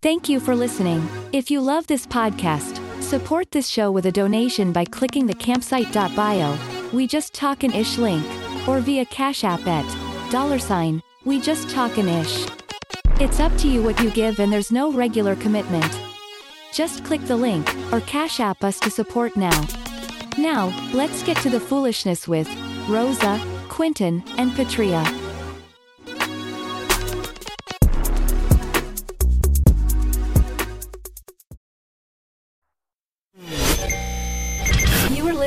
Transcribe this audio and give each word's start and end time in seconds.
Thank 0.00 0.28
you 0.28 0.38
for 0.38 0.54
listening. 0.54 1.08
If 1.32 1.50
you 1.50 1.60
love 1.60 1.88
this 1.88 2.06
podcast, 2.06 3.02
support 3.02 3.50
this 3.50 3.66
show 3.66 3.90
with 3.90 4.06
a 4.06 4.12
donation 4.12 4.72
by 4.72 4.84
clicking 4.84 5.26
the 5.26 5.34
campsite.bio. 5.34 6.56
We 6.92 7.08
just 7.08 7.34
talkin' 7.34 7.72
ish 7.72 7.98
link, 7.98 8.24
or 8.68 8.78
via 8.78 9.04
Cash 9.06 9.42
App 9.42 9.66
at 9.66 10.30
dollar 10.30 10.60
sign. 10.60 11.02
We 11.24 11.40
just 11.40 11.68
talkin' 11.68 12.08
ish. 12.08 12.46
It's 13.20 13.40
up 13.40 13.56
to 13.56 13.68
you 13.68 13.82
what 13.82 14.00
you 14.00 14.12
give, 14.12 14.38
and 14.38 14.52
there's 14.52 14.70
no 14.70 14.92
regular 14.92 15.34
commitment. 15.34 16.00
Just 16.72 17.04
click 17.04 17.22
the 17.22 17.34
link, 17.34 17.68
or 17.92 18.00
Cash 18.02 18.38
App 18.38 18.62
us 18.62 18.78
to 18.78 18.92
support 18.92 19.36
now. 19.36 19.66
Now, 20.38 20.72
let's 20.94 21.24
get 21.24 21.38
to 21.38 21.50
the 21.50 21.58
foolishness 21.58 22.28
with 22.28 22.48
Rosa, 22.88 23.40
Quentin, 23.68 24.22
and 24.36 24.54
Patria. 24.54 25.02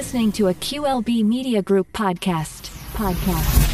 Listening 0.02 0.32
to 0.32 0.48
a 0.48 0.54
QLB 0.56 1.24
Media 1.24 1.62
Group 1.62 1.94
podcast. 1.94 2.72
Podcast. 2.94 3.70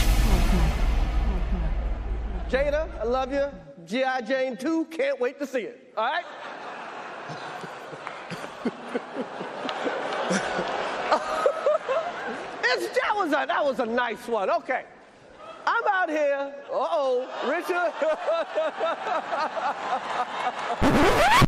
Jada, 2.50 2.90
I 3.00 3.06
love 3.06 3.32
you. 3.32 3.48
G.I. 3.86 4.22
Jane 4.24 4.58
2, 4.58 4.88
can't 4.92 5.22
wait 5.22 5.40
to 5.40 5.48
see 5.48 5.62
it. 5.62 5.94
All 5.96 6.04
right? 6.04 6.26
It's, 12.70 13.00
that, 13.00 13.16
was 13.16 13.30
a, 13.30 13.46
that 13.48 13.64
was 13.64 13.80
a 13.80 13.86
nice 13.86 14.28
one. 14.28 14.50
Okay. 14.50 14.84
I'm 15.66 15.84
out 15.90 16.10
here. 16.10 16.54
Uh-oh, 16.70 17.26
Richard. 17.48 17.94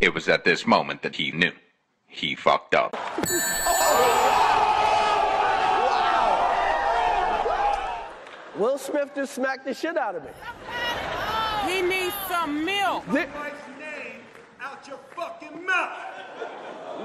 It 0.00 0.14
was 0.14 0.30
at 0.30 0.44
this 0.44 0.66
moment 0.66 1.02
that 1.02 1.14
he 1.14 1.32
knew. 1.32 1.52
He 2.06 2.34
fucked 2.34 2.74
up. 2.74 2.96
Oh, 3.82 4.49
Will 8.60 8.76
Smith 8.76 9.12
just 9.14 9.32
smacked 9.32 9.64
the 9.64 9.72
shit 9.72 9.96
out 9.96 10.16
of 10.16 10.22
me. 10.22 10.28
He 11.66 11.80
needs 11.80 12.12
some 12.28 12.62
milk. 12.62 13.06
Thi- 13.06 13.24
wife's 13.34 13.66
name 13.78 14.20
out 14.60 14.86
your 14.86 14.98
fucking 15.16 15.64
mouth. 15.64 15.96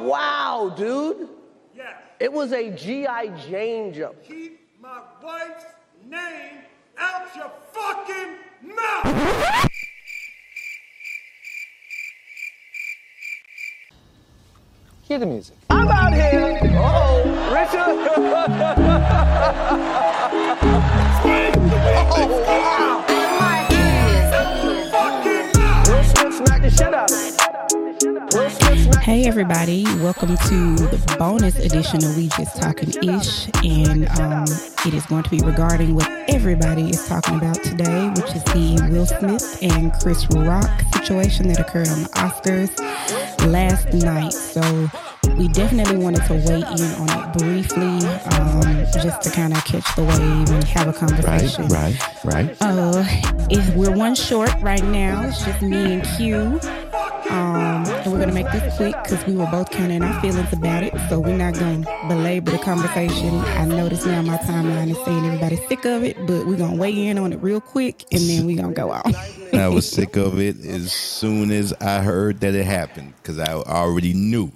wow, 0.01 0.73
dude. 0.75 1.29
Yes. 1.73 1.93
It 2.19 2.33
was 2.33 2.51
a 2.51 2.71
G.I. 2.71 3.27
Jane 3.47 3.93
joke. 3.93 4.21
Keep 4.25 4.59
my 4.81 4.99
wife's 5.23 5.63
name 6.05 6.57
out 6.97 7.33
your 7.33 7.49
fucking 7.71 8.35
mouth. 8.75 9.69
Hear 15.03 15.19
the 15.19 15.25
music. 15.25 15.55
I'm 15.69 15.87
out 15.87 16.13
here. 16.13 16.59
Uh-oh, 16.61 17.53
Richard. 17.53 17.95
Hey 29.05 29.27
everybody, 29.27 29.83
welcome 30.01 30.35
to 30.35 30.75
the 30.75 31.15
bonus 31.19 31.59
edition 31.59 32.03
of 32.03 32.17
We 32.17 32.27
Just 32.29 32.59
Talking 32.59 32.89
Ish, 32.89 33.47
and 33.63 34.09
um, 34.19 34.45
it 34.83 34.95
is 34.95 35.05
going 35.05 35.21
to 35.21 35.29
be 35.29 35.37
regarding 35.45 35.93
what 35.93 36.09
everybody 36.27 36.89
is 36.89 37.07
talking 37.07 37.35
about 37.35 37.63
today, 37.63 38.09
which 38.09 38.35
is 38.35 38.43
the 38.45 38.89
Will 38.89 39.05
Smith 39.05 39.61
and 39.61 39.93
Chris 40.01 40.25
Rock 40.31 40.81
situation 40.95 41.49
that 41.49 41.59
occurred 41.59 41.87
on 41.89 42.01
the 42.01 42.09
Oscars 42.15 42.75
last 43.51 43.93
night. 43.93 44.33
So 44.33 44.89
we 45.37 45.49
definitely 45.49 45.97
wanted 45.97 46.25
to 46.25 46.33
weigh 46.33 46.61
in 46.61 46.63
on 46.63 47.09
it 47.09 47.37
briefly, 47.37 48.07
um, 48.39 48.87
just 48.91 49.21
to 49.21 49.29
kind 49.29 49.53
of 49.55 49.63
catch 49.65 49.95
the 49.95 50.03
wave 50.03 50.49
and 50.49 50.63
have 50.63 50.87
a 50.87 50.93
conversation. 50.93 51.67
right, 51.67 51.95
right. 52.23 52.57
Uh, 52.59 53.03
if 53.51 53.75
we're 53.75 53.95
one 53.95 54.15
short 54.15 54.49
right 54.61 54.83
now, 54.83 55.27
it's 55.27 55.45
just 55.45 55.61
me 55.61 55.93
and 55.93 56.03
Q. 56.17 56.59
Um, 57.29 57.83
we're 58.15 58.21
gonna 58.21 58.33
make 58.33 58.49
this 58.51 58.77
quick 58.77 58.95
because 59.03 59.25
we 59.25 59.35
were 59.35 59.45
both 59.47 59.69
kind 59.69 59.91
of 59.91 59.97
in 59.97 60.03
our 60.03 60.21
feelings 60.21 60.53
about 60.53 60.83
it, 60.83 60.93
so 61.09 61.19
we're 61.19 61.35
not 61.35 61.53
gonna 61.53 61.85
belabor 62.07 62.51
the 62.51 62.57
conversation. 62.59 63.35
I 63.39 63.65
notice 63.65 64.05
now 64.05 64.21
my 64.21 64.37
timeline 64.37 64.89
is 64.89 64.97
saying 65.03 65.25
everybody's 65.25 65.67
sick 65.67 65.83
of 65.83 66.01
it, 66.01 66.15
but 66.25 66.47
we're 66.47 66.55
gonna 66.55 66.77
weigh 66.77 67.07
in 67.07 67.17
on 67.17 67.33
it 67.33 67.41
real 67.41 67.59
quick 67.59 68.05
and 68.13 68.21
then 68.21 68.45
we're 68.45 68.55
gonna 68.55 68.73
go 68.73 68.91
on. 68.91 69.13
I 69.53 69.67
was 69.67 69.89
sick 69.89 70.15
of 70.15 70.39
it 70.39 70.63
as 70.65 70.93
soon 70.93 71.51
as 71.51 71.73
I 71.81 71.99
heard 71.99 72.39
that 72.39 72.55
it 72.55 72.65
happened 72.65 73.13
because 73.17 73.37
I 73.37 73.51
already 73.51 74.13
knew 74.13 74.49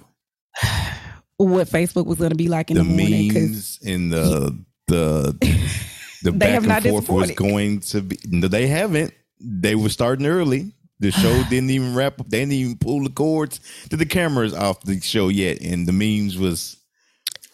what 1.36 1.68
Facebook 1.68 2.06
was 2.06 2.16
gonna 2.16 2.34
be 2.34 2.48
like 2.48 2.70
in 2.70 2.78
the 2.78 2.82
the, 2.82 2.88
morning 2.88 3.28
because 3.28 3.42
memes 3.42 3.78
and 3.84 4.10
the 4.10 4.64
the 4.86 5.76
the 6.22 6.32
back 6.32 6.64
and 6.64 6.82
forth 6.82 7.10
was 7.10 7.30
going 7.32 7.80
to 7.80 8.00
be. 8.00 8.18
No, 8.26 8.48
they 8.48 8.68
haven't. 8.68 9.12
They 9.38 9.74
were 9.74 9.90
starting 9.90 10.26
early. 10.26 10.72
The 11.00 11.10
show 11.10 11.42
didn't 11.48 11.70
even 11.70 11.94
wrap 11.94 12.20
up. 12.20 12.28
They 12.28 12.40
didn't 12.40 12.52
even 12.52 12.76
pull 12.78 13.02
the 13.02 13.10
cords 13.10 13.58
to 13.88 13.96
the 13.96 14.06
cameras 14.06 14.52
off 14.54 14.82
the 14.82 15.00
show 15.00 15.28
yet, 15.28 15.60
and 15.62 15.88
the 15.88 15.92
memes 15.92 16.36
was 16.38 16.76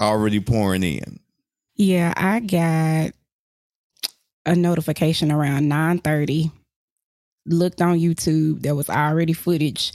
already 0.00 0.40
pouring 0.40 0.82
in. 0.82 1.20
yeah, 1.76 2.12
I 2.16 2.40
got 2.40 3.12
a 4.44 4.54
notification 4.54 5.30
around 5.32 5.68
nine 5.68 5.98
thirty. 5.98 6.50
Looked 7.48 7.80
on 7.80 7.98
YouTube, 8.00 8.62
there 8.62 8.74
was 8.74 8.90
already 8.90 9.32
footage, 9.32 9.92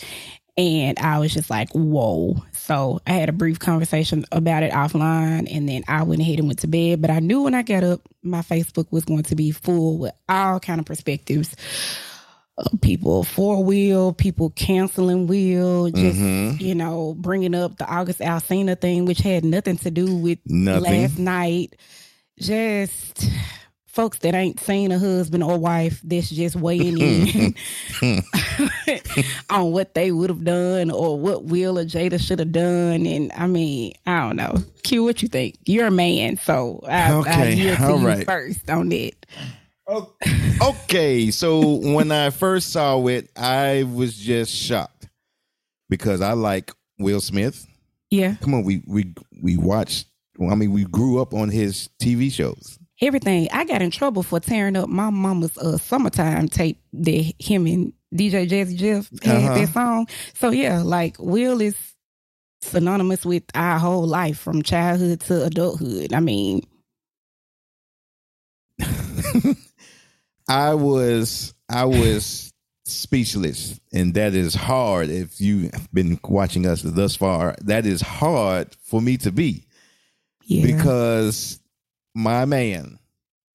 and 0.57 0.97
I 0.99 1.19
was 1.19 1.33
just 1.33 1.49
like, 1.49 1.69
"Whoa!" 1.73 2.41
So 2.53 3.01
I 3.05 3.11
had 3.11 3.27
a 3.27 3.33
brief 3.33 3.59
conversation 3.59 4.23
about 4.31 4.63
it 4.63 4.71
offline, 4.71 5.53
and 5.53 5.67
then 5.67 5.83
I 5.89 6.03
went 6.03 6.21
ahead 6.21 6.39
and 6.39 6.47
went 6.47 6.59
to 6.59 6.67
bed. 6.67 7.01
But 7.01 7.11
I 7.11 7.19
knew 7.19 7.41
when 7.41 7.53
I 7.53 7.63
got 7.63 7.83
up, 7.83 7.99
my 8.23 8.41
Facebook 8.41 8.87
was 8.91 9.03
going 9.03 9.23
to 9.23 9.35
be 9.35 9.51
full 9.51 9.97
with 9.97 10.13
all 10.29 10.61
kind 10.61 10.79
of 10.79 10.85
perspectives. 10.85 11.53
People 12.81 13.23
four 13.23 13.63
wheel, 13.63 14.13
people 14.13 14.49
canceling 14.51 15.27
Will, 15.27 15.89
just 15.91 16.19
Mhm. 16.19 16.59
you 16.61 16.75
know 16.75 17.15
bringing 17.17 17.55
up 17.55 17.77
the 17.77 17.87
August 17.87 18.19
Alsina 18.19 18.79
thing, 18.79 19.05
which 19.05 19.19
had 19.19 19.43
nothing 19.45 19.77
to 19.77 19.91
do 19.91 20.15
with 20.15 20.39
Nothing. 20.45 20.81
last 21.01 21.17
night. 21.19 21.75
Just 22.39 23.29
folks 23.85 24.19
that 24.19 24.33
ain't 24.33 24.59
seen 24.61 24.91
a 24.91 24.97
husband 24.97 25.43
or 25.43 25.57
wife 25.57 25.99
that's 26.03 26.29
just 26.29 26.55
weighing 26.55 26.97
in 26.97 27.53
on 29.49 29.71
what 29.71 29.93
they 29.93 30.11
would 30.11 30.29
have 30.29 30.43
done 30.43 30.89
or 30.91 31.19
what 31.19 31.43
Will 31.43 31.77
or 31.77 31.83
Jada 31.85 32.19
should 32.19 32.39
have 32.39 32.51
done. 32.53 33.05
And 33.05 33.31
I 33.33 33.47
mean, 33.47 33.93
I 34.05 34.21
don't 34.21 34.37
know. 34.37 34.55
Q, 34.83 35.03
what 35.03 35.21
you 35.21 35.27
think? 35.27 35.55
You're 35.65 35.87
a 35.87 35.91
man, 35.91 36.37
so 36.37 36.79
I, 36.87 37.11
I 37.11 37.13
Okay, 37.17 37.53
yield 37.55 37.77
to 37.77 37.85
all 37.85 37.99
you 37.99 38.07
right. 38.07 38.25
first 38.25 38.69
on 38.69 38.89
that. 38.89 39.11
Okay, 40.61 41.31
so 41.31 41.75
when 41.93 42.11
I 42.11 42.29
first 42.29 42.71
saw 42.71 43.05
it, 43.07 43.29
I 43.35 43.83
was 43.83 44.15
just 44.15 44.53
shocked 44.53 45.09
because 45.89 46.21
I 46.21 46.33
like 46.33 46.71
Will 46.99 47.19
Smith. 47.21 47.65
Yeah, 48.09 48.35
Come 48.41 48.53
on, 48.53 48.63
we 48.63 48.83
we 48.87 49.13
we 49.41 49.57
watched. 49.57 50.07
Well, 50.37 50.51
I 50.51 50.55
mean, 50.55 50.71
we 50.71 50.83
grew 50.85 51.21
up 51.21 51.33
on 51.33 51.49
his 51.49 51.89
TV 52.01 52.31
shows. 52.31 52.77
everything. 53.01 53.47
I 53.51 53.63
got 53.65 53.81
in 53.81 53.89
trouble 53.91 54.21
for 54.23 54.39
tearing 54.39 54.75
up 54.75 54.87
my 54.89 55.09
mama's 55.09 55.57
uh, 55.57 55.77
summertime 55.77 56.47
tape 56.49 56.79
that 56.93 57.33
him 57.39 57.65
and 57.67 57.93
DJ 58.13 58.47
Jazzy 58.49 58.75
Jeff 58.77 59.09
had 59.23 59.43
Uh-huh. 59.43 59.53
that 59.55 59.69
song. 59.69 60.07
So 60.35 60.49
yeah, 60.51 60.81
like 60.83 61.15
Will 61.19 61.59
is 61.61 61.75
synonymous 62.61 63.25
with 63.25 63.43
our 63.55 63.79
whole 63.79 64.05
life 64.07 64.37
from 64.37 64.61
childhood 64.61 65.21
to 65.21 65.45
adulthood. 65.45 66.13
I 66.13 66.19
mean, 66.19 66.61
I 70.47 70.73
was 70.73 71.53
I 71.69 71.85
was 71.85 72.53
speechless, 72.85 73.79
and 73.93 74.13
that 74.15 74.33
is 74.33 74.53
hard. 74.53 75.09
If 75.09 75.39
you've 75.39 75.71
been 75.93 76.19
watching 76.23 76.65
us 76.65 76.81
thus 76.81 77.15
far, 77.15 77.55
that 77.61 77.85
is 77.85 78.01
hard 78.01 78.75
for 78.83 79.01
me 79.01 79.17
to 79.17 79.31
be 79.31 79.65
yeah. 80.45 80.65
because 80.65 81.59
my 82.13 82.45
man. 82.45 82.97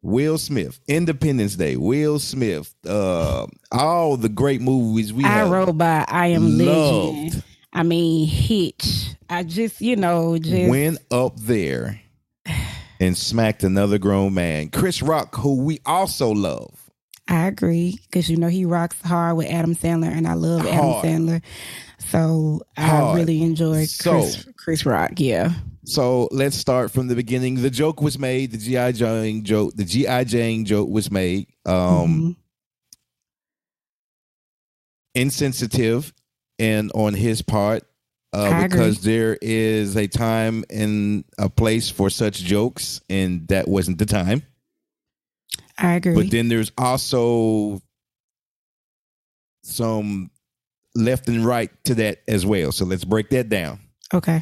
Will 0.02 0.38
Smith, 0.38 0.78
Independence 0.86 1.56
Day, 1.56 1.76
Will 1.76 2.20
Smith, 2.20 2.72
uh, 2.86 3.48
all 3.72 4.16
the 4.16 4.28
great 4.28 4.60
movies 4.60 5.12
we 5.12 5.24
I 5.24 5.42
by 5.72 6.04
I 6.06 6.28
Am 6.28 6.56
loved. 6.58 7.16
Legend. 7.16 7.44
I 7.72 7.82
mean, 7.82 8.28
Hitch. 8.28 9.16
I 9.28 9.42
just, 9.42 9.80
you 9.80 9.96
know, 9.96 10.38
just 10.38 10.70
went 10.70 10.98
up 11.10 11.36
there 11.40 12.00
and 13.00 13.16
smacked 13.16 13.64
another 13.64 13.98
grown 13.98 14.34
man, 14.34 14.68
Chris 14.70 15.02
Rock, 15.02 15.34
who 15.36 15.62
we 15.62 15.80
also 15.84 16.30
love. 16.30 16.85
I 17.28 17.46
agree 17.48 17.98
because 18.04 18.30
you 18.30 18.36
know 18.36 18.48
he 18.48 18.64
rocks 18.64 18.96
hard 19.02 19.36
with 19.36 19.48
Adam 19.48 19.74
Sandler, 19.74 20.10
and 20.10 20.26
I 20.28 20.34
love 20.34 20.60
Hard. 20.62 21.04
Adam 21.04 21.26
Sandler. 21.26 21.42
So 21.98 22.62
I 22.76 23.14
really 23.14 23.42
enjoy 23.42 23.86
So- 23.86 24.20
Chris, 24.20 24.46
Chris 24.56 24.86
Rock. 24.86 25.12
Yeah, 25.18 25.52
So 25.84 26.28
let's 26.30 26.56
start 26.56 26.90
from 26.92 27.08
the 27.08 27.14
beginning. 27.16 27.56
The 27.62 27.70
joke 27.70 28.00
was 28.00 28.18
made. 28.18 28.52
The 28.52 28.58
GI 28.58 28.92
Jane 28.92 29.44
joke. 29.44 29.74
The 29.74 29.84
GI 29.84 30.24
Jane 30.24 30.64
joke 30.64 30.88
was 30.88 31.10
made. 31.10 31.46
Um, 31.64 31.74
Mhm. 31.74 32.36
Insensitive, 35.14 36.12
and 36.58 36.90
on 36.94 37.14
his 37.14 37.40
part 37.42 37.84
uh, 38.34 38.42
I 38.42 38.64
agree. 38.64 38.78
because 38.80 39.00
there 39.00 39.38
is 39.40 39.96
a 39.96 40.06
time 40.06 40.64
and 40.68 41.24
a 41.38 41.48
place 41.48 41.88
for 41.90 42.10
such 42.10 42.40
jokes, 42.40 43.00
and 43.08 43.48
that 43.48 43.66
wasn't 43.66 43.98
the 43.98 44.06
time. 44.06 44.42
I 45.78 45.94
agree. 45.94 46.14
But 46.14 46.30
then 46.30 46.48
there's 46.48 46.72
also 46.78 47.80
some 49.62 50.30
left 50.94 51.28
and 51.28 51.44
right 51.44 51.70
to 51.84 51.94
that 51.96 52.22
as 52.28 52.46
well. 52.46 52.72
So 52.72 52.84
let's 52.84 53.04
break 53.04 53.30
that 53.30 53.48
down. 53.48 53.80
okay. 54.12 54.40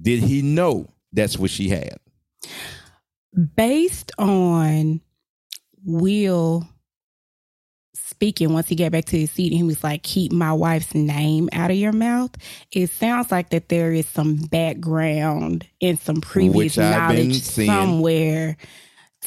Did 0.00 0.22
he 0.22 0.42
know 0.42 0.88
that's 1.12 1.38
what 1.38 1.50
she 1.50 1.70
had? 1.70 1.96
Based 3.56 4.12
on 4.18 5.00
Will 5.84 6.68
speaking 7.94 8.52
once 8.52 8.68
he 8.68 8.76
got 8.76 8.92
back 8.92 9.06
to 9.06 9.18
his 9.18 9.30
seat 9.30 9.52
and 9.52 9.56
he 9.56 9.62
was 9.62 9.82
like, 9.82 10.02
keep 10.02 10.32
my 10.32 10.52
wife's 10.52 10.94
name 10.94 11.48
out 11.52 11.70
of 11.70 11.76
your 11.76 11.92
mouth. 11.92 12.30
It 12.72 12.90
sounds 12.90 13.30
like 13.30 13.50
that 13.50 13.68
there 13.68 13.92
is 13.92 14.06
some 14.06 14.36
background 14.36 15.66
and 15.80 15.98
some 15.98 16.20
previous 16.20 16.76
knowledge 16.76 17.40
somewhere 17.42 18.56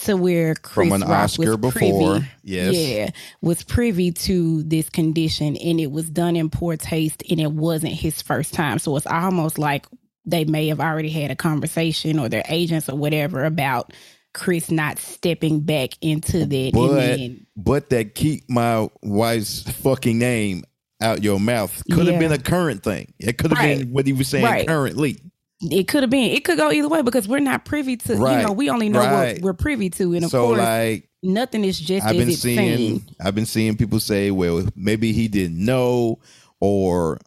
to 0.05 0.15
where 0.17 0.55
Chris 0.55 0.89
From 0.89 1.01
an 1.01 1.07
Rock 1.07 1.23
Oscar 1.25 1.57
was 1.57 1.57
before, 1.57 1.71
privy, 2.19 2.25
yes. 2.43 2.73
yeah, 2.75 3.09
was 3.41 3.63
privy 3.63 4.11
to 4.11 4.63
this 4.63 4.89
condition, 4.89 5.57
and 5.57 5.79
it 5.79 5.91
was 5.91 6.09
done 6.09 6.35
in 6.35 6.49
poor 6.49 6.77
taste, 6.77 7.23
and 7.29 7.39
it 7.39 7.51
wasn't 7.51 7.93
his 7.93 8.21
first 8.21 8.53
time. 8.53 8.79
So 8.79 8.95
it's 8.95 9.07
almost 9.07 9.57
like 9.57 9.85
they 10.25 10.45
may 10.45 10.67
have 10.67 10.79
already 10.79 11.09
had 11.09 11.31
a 11.31 11.35
conversation 11.35 12.19
or 12.19 12.29
their 12.29 12.43
agents 12.49 12.87
or 12.89 12.95
whatever 12.95 13.45
about 13.45 13.93
Chris 14.33 14.69
not 14.69 14.99
stepping 14.99 15.61
back 15.61 15.91
into 16.01 16.45
that. 16.45 16.71
But 16.73 16.89
and 16.91 16.97
then, 16.97 17.47
but 17.55 17.89
that 17.89 18.15
keep 18.15 18.49
my 18.49 18.89
wife's 19.01 19.63
fucking 19.81 20.19
name 20.19 20.63
out 21.01 21.23
your 21.23 21.39
mouth 21.39 21.81
could 21.89 22.05
have 22.07 22.15
Yeah. 22.15 22.19
been 22.19 22.31
a 22.33 22.37
current 22.37 22.83
thing. 22.83 23.13
It 23.19 23.37
could 23.37 23.51
have 23.51 23.59
Right. 23.59 23.79
been 23.79 23.91
what 23.93 24.05
he 24.05 24.13
was 24.13 24.27
saying 24.27 24.43
Right. 24.43 24.67
currently. 24.67 25.17
It 25.61 25.87
could 25.87 26.03
have 26.03 26.09
been. 26.09 26.31
It 26.31 26.43
could 26.45 26.57
go 26.57 26.71
either 26.71 26.87
way 26.87 27.01
because 27.01 27.27
we're 27.27 27.39
not 27.39 27.65
privy 27.65 27.97
to. 27.97 28.13
You 28.13 28.19
know, 28.19 28.51
we 28.51 28.69
only 28.69 28.89
know 28.89 28.99
Right. 28.99 29.33
what 29.35 29.41
we're 29.41 29.53
privy 29.53 29.89
to, 29.91 30.13
and 30.13 30.25
of 30.25 30.31
so 30.31 30.47
course, 30.47 30.59
like 30.59 31.09
nothing 31.21 31.63
is 31.65 31.79
just 31.79 32.05
I've 32.05 32.15
as 32.15 32.25
been 32.25 32.31
seeing 32.35 32.77
seen. 32.77 33.15
I've 33.19 33.35
been 33.35 33.45
seeing 33.45 33.75
people 33.77 33.99
say, 33.99 34.31
well, 34.31 34.65
maybe 34.75 35.11
he 35.11 35.27
didn't 35.27 35.63
know 35.63 36.19
or 36.61 37.19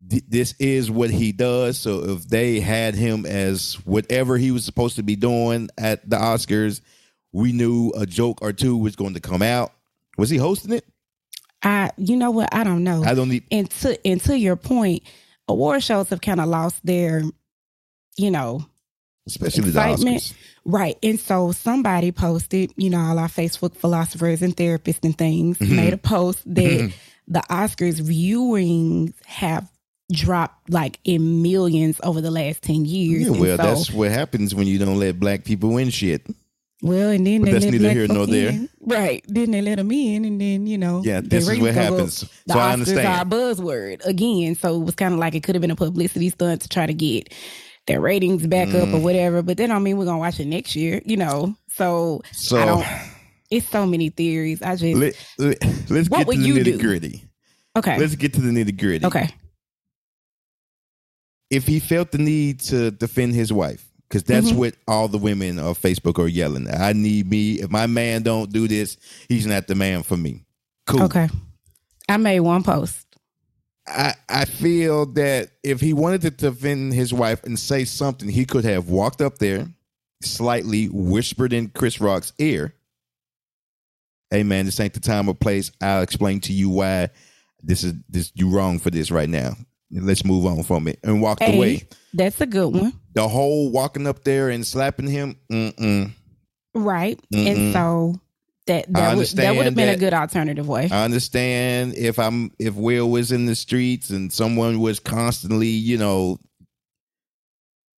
this 0.00 0.54
is 0.58 0.90
what 0.90 1.10
he 1.10 1.32
does. 1.32 1.78
So 1.78 2.04
if 2.10 2.28
they 2.28 2.60
had 2.60 2.94
him 2.94 3.26
as 3.26 3.74
whatever 3.84 4.38
he 4.38 4.50
was 4.50 4.64
supposed 4.64 4.96
to 4.96 5.02
be 5.02 5.16
doing 5.16 5.68
at 5.76 6.08
the 6.08 6.16
Oscars, 6.16 6.80
we 7.32 7.52
knew 7.52 7.92
a 7.96 8.06
joke 8.06 8.40
or 8.40 8.52
two 8.52 8.76
was 8.76 8.96
going 8.96 9.14
to 9.14 9.20
come 9.20 9.42
out. 9.42 9.72
Was 10.16 10.30
he 10.30 10.36
hosting 10.38 10.72
it? 10.72 10.84
I, 11.62 11.90
you 11.96 12.16
know 12.16 12.30
what? 12.30 12.54
I 12.54 12.64
don't 12.64 12.84
know. 12.84 13.02
I 13.04 13.14
don't 13.14 13.28
need 13.28 13.44
and 13.50 13.68
to 13.70 14.06
and 14.06 14.20
to 14.22 14.38
your 14.38 14.56
point, 14.56 15.02
award 15.48 15.82
shows 15.82 16.08
have 16.10 16.20
kind 16.20 16.40
of 16.40 16.48
lost 16.48 16.84
their, 16.86 17.22
you 18.18 18.30
know, 18.30 18.66
especially 19.26 19.70
the. 19.70 19.80
Oscars. 19.80 20.34
Right. 20.64 20.96
And 21.02 21.18
so 21.18 21.52
somebody 21.52 22.12
posted, 22.12 22.72
you 22.76 22.90
know, 22.90 22.98
all 23.00 23.18
our 23.18 23.28
Facebook 23.28 23.74
philosophers 23.76 24.42
and 24.42 24.54
therapists 24.56 25.04
and 25.04 25.16
things 25.16 25.58
Mhm. 25.58 25.76
made 25.76 25.92
a 25.94 25.98
post 25.98 26.42
that 26.54 26.92
the 27.26 27.42
Oscars 27.50 28.00
viewings 28.00 29.12
have 29.26 29.68
dropped 30.12 30.70
like 30.70 30.98
in 31.04 31.42
millions 31.42 32.00
over 32.02 32.20
the 32.20 32.30
last 32.30 32.62
10 32.62 32.84
years. 32.86 33.22
Yeah, 33.22 33.32
And 33.32 33.40
well, 33.40 33.56
so- 33.56 33.62
that's 33.62 33.90
what 33.92 34.10
happens 34.10 34.54
when 34.54 34.66
you 34.66 34.78
don't 34.78 34.98
let 34.98 35.18
black 35.20 35.44
people 35.44 35.70
win 35.70 35.90
shit. 35.90 36.26
well, 36.82 37.10
and 37.10 37.26
then 37.26 37.40
but 37.40 37.46
they 37.46 37.52
that's 37.52 37.64
let 37.66 37.72
neither 37.74 37.90
here 37.92 38.06
nor 38.08 38.26
there. 38.26 38.48
in. 38.50 38.68
Right. 38.80 39.22
Then 39.28 39.50
they 39.50 39.60
let 39.62 39.76
them 39.76 39.90
in, 39.92 40.24
and 40.24 40.40
then 40.40 40.66
you 40.66 40.78
know, 40.78 41.02
Yeah, 41.04 41.20
this 41.22 41.46
is 41.48 41.58
what 41.58 41.60
go 41.60 41.68
up. 41.68 41.74
happens. 41.74 42.20
The 42.46 42.52
So 42.54 42.58
I 42.58 42.62
Oscars 42.68 42.72
understand. 42.72 43.06
are 43.08 43.22
a 43.22 43.24
buzzword 43.26 44.04
again, 44.06 44.54
so 44.54 44.76
it 44.80 44.84
was 44.84 44.94
kind 44.94 45.12
of 45.12 45.20
like 45.20 45.34
it 45.34 45.42
could 45.42 45.54
have 45.54 45.62
been 45.62 45.70
a 45.70 45.76
publicity 45.76 46.30
stunt 46.30 46.62
to 46.62 46.68
try 46.68 46.86
to 46.86 46.94
get 46.94 47.32
their 47.88 48.00
ratings 48.00 48.46
back 48.46 48.68
up 48.68 48.88
Mm. 48.88 48.94
or 48.94 49.00
whatever. 49.00 49.42
But 49.42 49.56
then 49.56 49.72
I 49.72 49.80
mean, 49.80 49.96
we're 49.98 50.04
gonna 50.04 50.18
watch 50.18 50.38
it 50.38 50.46
next 50.46 50.76
year, 50.76 51.02
you 51.04 51.16
know. 51.16 51.56
So 51.72 52.22
So 52.32 52.56
I 52.56 52.64
don't. 52.64 52.86
It's 53.50 53.66
so 53.66 53.84
many 53.86 54.10
theories. 54.10 54.62
I 54.62 54.76
just 54.76 54.96
let, 55.00 55.14
us 55.14 56.08
get 56.08 56.28
to 56.28 56.36
the 56.36 56.36
do? 56.36 56.64
nitty 56.64 56.80
gritty. 56.80 57.24
okay, 57.76 57.98
Let's 57.98 58.14
get 58.14 58.34
to 58.34 58.40
the 58.40 58.50
nitty 58.50 58.78
gritty. 58.78 59.04
okay, 59.06 59.30
If 61.50 61.66
he 61.66 61.80
felt 61.80 62.12
the 62.12 62.18
need 62.18 62.60
to 62.60 62.90
defend 62.90 63.34
his 63.34 63.52
wife, 63.52 63.84
because 64.08 64.22
that's 64.22 64.50
Mhm. 64.52 64.56
what 64.56 64.74
all 64.86 65.08
the 65.08 65.16
women 65.18 65.58
on 65.58 65.74
Facebook 65.74 66.18
are 66.18 66.28
yelling. 66.28 66.68
I 66.68 66.92
need 66.92 67.28
me. 67.30 67.52
If 67.54 67.70
my 67.70 67.86
man 67.86 68.22
don't 68.22 68.52
do 68.52 68.68
this, 68.68 68.96
he's 69.28 69.46
not 69.46 69.66
the 69.66 69.74
man 69.74 70.02
for 70.02 70.16
me. 70.16 70.44
Cool. 70.86 71.02
okay. 71.04 71.28
I 72.08 72.16
made 72.18 72.40
one 72.40 72.62
post. 72.62 73.06
I, 73.88 74.14
I 74.28 74.44
feel 74.44 75.06
that 75.14 75.50
if 75.62 75.80
he 75.80 75.92
wanted 75.92 76.22
to 76.22 76.30
defend 76.30 76.92
his 76.94 77.12
wife 77.12 77.42
and 77.44 77.58
say 77.58 77.84
something, 77.84 78.28
he 78.28 78.44
could 78.44 78.64
have 78.64 78.88
walked 78.88 79.20
up 79.20 79.38
there, 79.38 79.68
slightly 80.22 80.86
whispered 80.86 81.52
in 81.52 81.68
Chris 81.68 82.00
Rock's 82.00 82.32
ear, 82.38 82.74
"Hey 84.30 84.42
man, 84.42 84.66
this 84.66 84.78
ain't 84.80 84.94
the 84.94 85.00
time 85.00 85.28
or 85.28 85.34
place. 85.34 85.70
I'll 85.80 86.02
explain 86.02 86.40
to 86.40 86.52
you 86.52 86.68
why 86.70 87.08
this 87.62 87.82
is 87.84 87.94
this 88.08 88.30
you 88.34 88.50
wrong 88.50 88.78
for 88.78 88.90
this 88.90 89.10
right 89.10 89.28
now. 89.28 89.56
Let's 89.90 90.24
move 90.24 90.44
on 90.46 90.62
from 90.64 90.86
it." 90.88 90.98
And 91.02 91.22
walked 91.22 91.42
Hey, 91.42 91.56
away. 91.56 91.88
that's 92.12 92.40
a 92.40 92.46
good 92.46 92.74
one, 92.74 92.92
The 93.14 93.26
whole 93.28 93.70
walking 93.70 94.06
up 94.06 94.24
there 94.24 94.50
and 94.50 94.66
slapping 94.66 95.06
him, 95.08 95.36
mm-mm. 95.50 96.12
right? 96.74 97.18
Mm-mm. 97.32 97.46
And 97.46 97.72
so 97.72 98.20
that 98.68 98.92
that 98.92 99.16
would 99.16 99.26
that 99.28 99.54
would 99.56 99.64
have 99.66 99.74
been 99.74 99.88
a 99.90 99.96
good 99.96 100.14
alternative 100.14 100.66
way. 100.68 100.88
I 100.90 101.04
understand 101.04 101.94
if 101.96 102.18
I'm 102.18 102.52
if 102.58 102.74
Will 102.74 103.10
was 103.10 103.32
in 103.32 103.44
the 103.46 103.54
streets 103.54 104.10
and 104.10 104.32
someone 104.32 104.80
was 104.80 105.00
constantly, 105.00 105.68
you 105.68 105.98
know, 105.98 106.38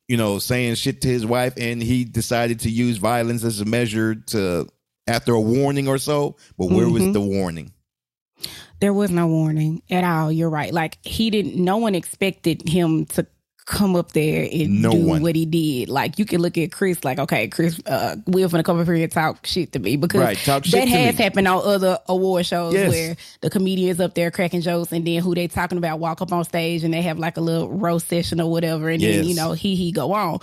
you 0.08 0.17
know, 0.17 0.38
saying 0.38 0.75
shit 0.75 1.02
to 1.02 1.08
his 1.08 1.25
wife 1.25 1.55
and 1.56 1.82
he 1.82 2.05
decided 2.05 2.61
to 2.61 2.70
use 2.70 2.96
violence 2.96 3.44
as 3.44 3.61
a 3.61 3.64
measure 3.64 4.14
to 4.17 4.67
after 5.06 5.32
a 5.34 5.40
warning 5.40 5.87
or 5.88 5.99
so, 5.99 6.37
but 6.58 6.67
where 6.70 6.88
was 6.88 7.02
Mhm. 7.02 7.12
the 7.12 7.20
warning? 7.20 7.73
There 8.81 8.93
was 8.94 9.11
no 9.11 9.26
warning 9.26 9.82
at 9.90 10.05
all. 10.05 10.32
You're 10.32 10.50
right. 10.50 10.73
Like 10.73 10.99
he 11.02 11.31
didn't. 11.31 11.56
No 11.56 11.76
one 11.76 11.94
expected 11.94 12.66
him 12.69 13.05
to 13.06 13.26
come 13.70 13.94
up 13.96 14.12
there 14.12 14.49
and 14.52 14.82
No 14.82 14.90
do 14.90 15.06
one. 15.06 15.22
what 15.22 15.37
he 15.37 15.46
did. 15.46 15.88
Like 15.88 16.19
you 16.19 16.25
can 16.26 16.43
look 16.43 16.58
at 16.58 16.72
Chris. 16.72 17.05
Like 17.05 17.19
okay, 17.20 17.49
Chris, 17.49 17.81
uh, 17.87 18.17
we're 18.26 18.49
gonna 18.49 18.62
come 18.64 18.78
up 18.81 18.87
here 18.87 18.96
and 18.96 19.11
talk 19.12 19.46
shit 19.46 19.72
to 19.72 19.78
me 19.78 19.96
because 19.96 20.20
Right, 20.20 20.38
that 20.44 20.67
has 20.88 21.17
me. 21.17 21.22
happened 21.25 21.46
on 21.49 21.62
other 21.64 21.99
award 22.08 22.44
shows 22.46 22.75
Yes. 22.75 22.90
where 22.90 23.17
the 23.40 23.49
comedians 23.50 24.00
up 24.00 24.14
there 24.14 24.31
cracking 24.31 24.61
jokes 24.61 24.93
and 24.93 25.06
then 25.06 25.22
who 25.22 25.34
they 25.34 25.46
talking 25.49 25.78
about 25.78 26.00
walk 26.00 26.20
up 26.20 26.32
on 26.32 26.44
stage 26.44 26.83
and 26.85 26.92
they 26.92 27.02
have 27.02 27.18
like 27.18 27.37
a 27.37 27.40
little 27.40 27.71
roast 27.71 28.09
session 28.09 28.40
or 28.40 28.50
whatever 28.50 28.88
and 28.90 29.02
then 29.02 29.25
you 29.25 29.35
know 29.35 29.52
he 29.52 29.76
he 29.76 29.92
go 29.92 30.12
on. 30.12 30.40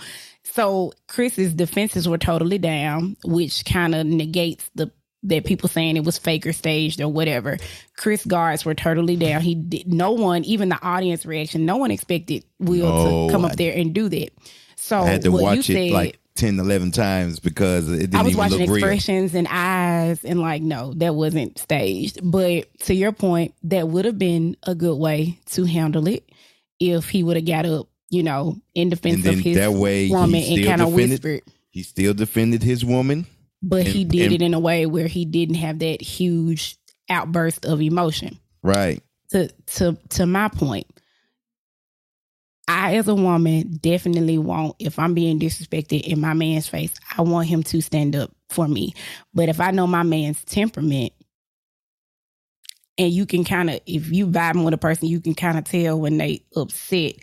So 0.54 0.92
Chris's 1.08 1.52
defenses 1.52 2.08
were 2.08 2.18
totally 2.18 2.58
down, 2.58 3.16
which 3.24 3.64
kind 3.66 3.94
of 3.94 4.06
negates 4.06 4.68
the 4.74 4.90
that 5.28 5.44
people 5.44 5.68
saying 5.68 5.96
it 5.96 6.04
was 6.04 6.18
fake 6.18 6.46
or 6.46 6.52
staged 6.52 7.00
or 7.00 7.08
whatever. 7.08 7.58
Chris 7.96 8.24
guards 8.24 8.64
were 8.64 8.74
totally 8.74 9.16
down. 9.16 9.40
He 9.40 9.54
did 9.54 9.92
no 9.92 10.12
one, 10.12 10.44
even 10.44 10.68
the 10.68 10.82
audience 10.82 11.24
reaction, 11.24 11.64
no 11.64 11.76
one 11.76 11.90
expected 11.90 12.44
Will 12.58 13.28
to 13.28 13.32
come 13.32 13.44
up 13.44 13.56
there 13.56 13.76
and 13.76 13.94
do 13.94 14.08
that. 14.08 14.30
So 14.76 15.00
I 15.00 15.06
had 15.06 15.22
to 15.22 15.30
watch 15.30 15.70
it 15.70 15.74
said, 15.74 15.90
like 15.90 16.18
10, 16.36 16.60
11 16.60 16.92
times 16.92 17.40
because 17.40 17.90
it 17.90 17.98
didn't 17.98 18.14
I 18.14 18.22
was 18.22 18.30
even 18.30 18.38
watching 18.38 18.58
look 18.60 18.68
real. 18.68 18.76
expressions 18.76 19.34
and 19.34 19.48
eyes 19.50 20.24
and 20.24 20.40
like, 20.40 20.62
no, 20.62 20.94
that 20.94 21.14
wasn't 21.14 21.58
staged. 21.58 22.20
But 22.22 22.68
to 22.80 22.94
your 22.94 23.12
point, 23.12 23.54
that 23.64 23.88
would 23.88 24.04
have 24.04 24.18
been 24.18 24.56
a 24.62 24.74
good 24.74 24.96
way 24.96 25.38
to 25.46 25.64
handle 25.64 26.06
it 26.06 26.30
if 26.78 27.08
he 27.08 27.24
would 27.24 27.36
have 27.36 27.46
got 27.46 27.66
up, 27.66 27.88
you 28.08 28.22
know, 28.22 28.56
in 28.74 28.88
defense 28.88 29.26
of 29.26 29.34
his 29.34 29.56
that 29.56 29.72
way 29.72 30.08
woman 30.08 30.42
and 30.42 30.64
kind 30.64 30.80
of 30.80 30.92
whispered. 30.92 31.42
He 31.70 31.82
still 31.82 32.14
defended 32.14 32.62
his 32.62 32.84
woman. 32.84 33.26
But 33.62 33.86
he 33.86 34.04
did 34.04 34.26
and- 34.26 34.34
it 34.34 34.42
in 34.42 34.54
a 34.54 34.58
way 34.58 34.86
where 34.86 35.08
he 35.08 35.24
didn't 35.24 35.56
have 35.56 35.80
that 35.80 36.00
huge 36.00 36.76
outburst 37.08 37.64
of 37.64 37.80
emotion. 37.80 38.38
Right. 38.62 39.02
To 39.30 39.48
to 39.48 39.98
to 40.10 40.26
my 40.26 40.48
point, 40.48 40.86
I 42.66 42.96
as 42.96 43.08
a 43.08 43.14
woman 43.14 43.78
definitely 43.82 44.38
want 44.38 44.76
if 44.78 44.98
I'm 44.98 45.14
being 45.14 45.38
disrespected 45.38 46.02
in 46.02 46.20
my 46.20 46.34
man's 46.34 46.68
face, 46.68 46.94
I 47.16 47.22
want 47.22 47.48
him 47.48 47.62
to 47.64 47.80
stand 47.80 48.16
up 48.16 48.30
for 48.48 48.66
me. 48.68 48.94
But 49.34 49.48
if 49.48 49.60
I 49.60 49.70
know 49.70 49.86
my 49.86 50.02
man's 50.02 50.42
temperament, 50.44 51.12
and 52.98 53.12
you 53.12 53.26
can 53.26 53.44
kind 53.44 53.70
of 53.70 53.80
if 53.86 54.10
you 54.10 54.26
vibing 54.26 54.64
with 54.64 54.74
a 54.74 54.78
person, 54.78 55.08
you 55.08 55.20
can 55.20 55.34
kind 55.34 55.58
of 55.58 55.64
tell 55.64 55.98
when 55.98 56.18
they 56.18 56.42
upset. 56.56 57.14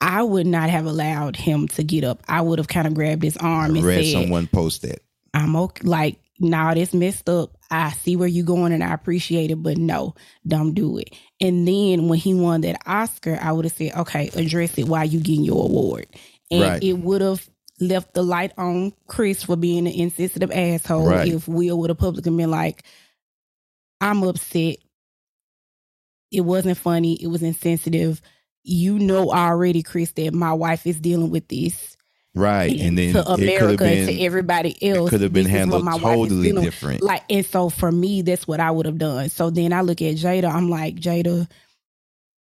I 0.00 0.22
would 0.22 0.46
not 0.46 0.68
have 0.68 0.84
allowed 0.84 1.36
him 1.36 1.68
to 1.68 1.82
get 1.82 2.04
up. 2.04 2.22
I 2.28 2.42
would 2.42 2.58
have 2.58 2.68
kind 2.68 2.86
of 2.86 2.92
grabbed 2.92 3.22
his 3.22 3.38
I 3.38 3.46
arm 3.46 3.76
and 3.76 3.84
read 3.84 4.04
said, 4.04 4.12
someone 4.22 4.46
post 4.46 4.82
that. 4.82 5.00
I'm 5.36 5.56
okay. 5.56 5.86
Like, 5.86 6.20
nah, 6.40 6.74
this 6.74 6.94
messed 6.94 7.28
up. 7.28 7.56
I 7.70 7.92
see 7.92 8.16
where 8.16 8.28
you're 8.28 8.46
going 8.46 8.72
and 8.72 8.84
I 8.84 8.94
appreciate 8.94 9.50
it, 9.52 9.62
but 9.62 9.78
no, 9.78 10.14
don't 10.46 10.74
do 10.74 10.98
it. 10.98 11.10
And 11.40 11.68
then 11.68 12.08
when 12.08 12.18
he 12.20 12.34
won 12.34 12.62
that 12.62 12.80
Oscar, 12.86 13.38
I 13.40 13.52
would 13.52 13.66
have 13.66 13.74
said, 13.74 13.94
okay, 13.96 14.30
address 14.34 14.78
it 14.78 14.88
while 14.88 15.04
you 15.04 15.20
getting 15.20 15.44
your 15.44 15.64
award. 15.64 16.06
And 16.50 16.62
Right. 16.62 16.82
it 16.82 16.94
would 16.94 17.22
have 17.22 17.48
left 17.80 18.14
the 18.14 18.22
light 18.22 18.52
on 18.58 18.92
Chris 19.08 19.42
for 19.42 19.56
being 19.56 19.86
an 19.88 19.94
insensitive 19.94 20.52
asshole 20.52 21.06
Right. 21.06 21.32
if 21.32 21.48
Will 21.48 21.78
would 21.80 21.90
have 21.90 21.98
publicly 21.98 22.34
been 22.36 22.50
like, 22.50 22.84
I'm 24.00 24.22
upset. 24.24 24.78
it 26.32 26.40
wasn't 26.42 26.78
funny. 26.78 27.22
It 27.22 27.28
was 27.28 27.42
insensitive. 27.42 28.20
You 28.64 28.98
know 28.98 29.30
already, 29.32 29.82
Chris, 29.82 30.12
that 30.12 30.34
my 30.34 30.52
wife 30.52 30.86
is 30.86 31.00
dealing 31.00 31.30
with 31.30 31.48
this. 31.48 31.95
Right. 32.36 32.78
And 32.80 32.96
then 32.96 33.14
to 33.14 33.20
it 33.20 33.24
could 33.24 33.40
have 33.40 33.40
America 33.40 33.84
been 33.84 33.98
and 33.98 34.08
to 34.08 34.20
everybody 34.22 34.88
else. 34.90 35.10
could 35.10 35.22
have 35.22 35.32
been 35.32 35.44
this 35.44 35.52
is 35.52 35.52
what 35.54 35.58
handled 35.58 35.84
my 35.84 35.94
wife 35.96 36.02
is 36.26 36.28
totally 36.30 36.52
different. 36.62 37.02
Like, 37.02 37.22
and 37.30 37.44
so 37.46 37.70
for 37.70 37.90
me, 37.90 38.22
that's 38.22 38.46
what 38.46 38.60
I 38.60 38.70
would 38.70 38.86
have 38.86 38.98
done. 38.98 39.28
So 39.30 39.50
then 39.50 39.72
I 39.72 39.80
look 39.80 40.02
at 40.02 40.16
Jada. 40.16 40.52
I'm 40.52 40.68
like, 40.68 40.96
Jada, 40.96 41.48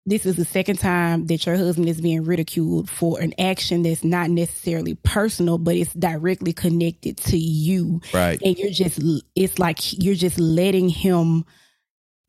this 0.06 0.26
is 0.26 0.36
the 0.36 0.46
second 0.46 0.80
time 0.80 1.28
that 1.28 1.46
your 1.46 1.58
husband 1.58 1.88
is 1.90 2.02
being 2.02 2.24
ridiculed 2.24 2.90
for 2.90 3.20
an 3.22 3.34
action 3.38 3.84
that's 3.84 4.04
not 4.04 4.30
necessarily 4.30 4.96
personal, 4.96 5.58
but 5.58 5.76
it's 5.76 5.94
directly 5.94 6.54
connected 6.54 7.18
to 7.18 7.38
you. 7.38 8.02
Right. 8.14 8.42
And 8.44 8.58
you're 8.58 8.72
just, 8.72 9.00
it's 9.36 9.60
like 9.60 9.78
you're 10.02 10.16
just 10.16 10.40
letting 10.40 10.90
him 10.90 11.46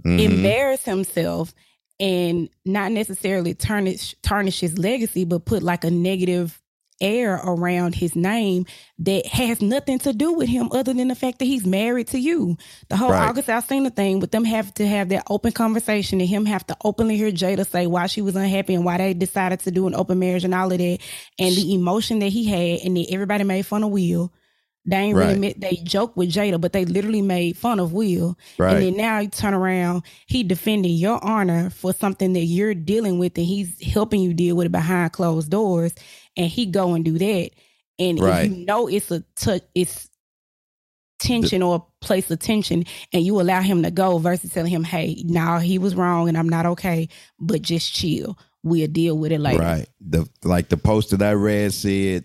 Mhm. 0.04 0.20
embarrass 0.20 0.84
himself 0.84 1.54
and 2.00 2.48
not 2.64 2.90
necessarily 2.90 3.54
tarnish 3.54 4.16
tarnish 4.22 4.58
his 4.60 4.76
legacy, 4.76 5.24
but 5.24 5.44
put 5.44 5.62
like 5.62 5.84
a 5.84 5.90
negative 5.90 6.60
air 7.02 7.34
around 7.34 7.94
his 7.94 8.16
name 8.16 8.64
that 9.00 9.26
has 9.26 9.60
nothing 9.60 9.98
to 9.98 10.12
do 10.12 10.32
with 10.32 10.48
him 10.48 10.70
other 10.72 10.94
than 10.94 11.08
the 11.08 11.14
fact 11.14 11.40
that 11.40 11.44
he's 11.44 11.66
married 11.66 12.08
to 12.08 12.18
you. 12.18 12.56
The 12.88 12.96
whole 12.96 13.10
Right. 13.10 13.28
August 13.28 13.48
Alsina 13.48 13.94
thing 13.94 14.20
with 14.20 14.30
them 14.30 14.44
have 14.44 14.72
to 14.74 14.86
have 14.86 15.10
that 15.10 15.24
open 15.28 15.52
conversation 15.52 16.20
and 16.20 16.28
him 16.28 16.46
have 16.46 16.66
to 16.68 16.76
openly 16.84 17.16
hear 17.16 17.30
Jada 17.30 17.66
say 17.68 17.86
why 17.86 18.06
she 18.06 18.22
was 18.22 18.36
unhappy 18.36 18.74
and 18.74 18.84
why 18.84 18.98
they 18.98 19.12
decided 19.12 19.60
to 19.60 19.70
do 19.70 19.86
an 19.86 19.94
open 19.94 20.18
marriage 20.18 20.44
and 20.44 20.54
all 20.54 20.72
of 20.72 20.78
that 20.78 20.98
and 21.38 21.54
the 21.56 21.74
emotion 21.74 22.20
that 22.20 22.28
he 22.28 22.44
had 22.44 22.86
and 22.86 22.96
then 22.96 23.06
everybody 23.10 23.44
made 23.44 23.66
fun 23.66 23.82
of 23.84 23.90
Will. 23.90 24.32
They 24.84 24.96
ain't 24.96 25.16
really 25.16 25.38
met, 25.38 25.60
they 25.60 25.76
joke 25.84 26.16
with 26.16 26.32
Jada, 26.32 26.60
but 26.60 26.72
they 26.72 26.84
literally 26.84 27.22
made 27.22 27.56
fun 27.56 27.78
of 27.78 27.92
Will. 27.92 28.36
Right. 28.58 28.74
And 28.74 28.82
then 28.82 28.96
now 28.96 29.20
you 29.20 29.28
turn 29.28 29.54
around, 29.54 30.02
he 30.26 30.42
defending 30.42 30.94
your 30.96 31.24
honor 31.24 31.70
for 31.70 31.92
something 31.92 32.32
that 32.32 32.46
you're 32.46 32.74
dealing 32.74 33.20
with 33.20 33.38
and 33.38 33.46
he's 33.46 33.80
helping 33.80 34.20
you 34.20 34.34
deal 34.34 34.56
with 34.56 34.66
it 34.66 34.72
behind 34.72 35.12
closed 35.12 35.50
doors. 35.50 35.94
And 36.36 36.48
he 36.48 36.66
go 36.66 36.94
and 36.94 37.04
do 37.04 37.16
that. 37.16 37.50
And 38.00 38.18
Right. 38.20 38.46
if 38.46 38.50
you 38.50 38.64
know 38.64 38.88
it's 38.88 39.10
a 39.12 39.20
touch 39.36 39.62
it's 39.76 40.08
tension 41.20 41.62
or 41.62 41.76
a 41.76 42.04
place 42.04 42.28
of 42.32 42.40
tension 42.40 42.84
and 43.12 43.24
you 43.24 43.40
allow 43.40 43.60
him 43.60 43.84
to 43.84 43.90
go 43.92 44.18
versus 44.18 44.52
telling 44.52 44.72
him, 44.72 44.82
Hey, 44.82 45.22
nah, 45.24 45.60
he 45.60 45.78
was 45.78 45.94
wrong 45.94 46.28
and 46.28 46.36
I'm 46.36 46.48
not 46.48 46.66
okay, 46.66 47.08
but 47.38 47.62
just 47.62 47.92
chill. 47.94 48.36
We'll 48.64 48.88
deal 48.88 49.16
with 49.16 49.30
it 49.32 49.38
later. 49.40 49.62
Right. 49.62 49.88
The 50.00 50.28
like 50.42 50.68
the 50.68 50.76
post 50.76 51.10
that 51.10 51.22
I 51.22 51.32
read 51.34 51.72
said, 51.72 52.24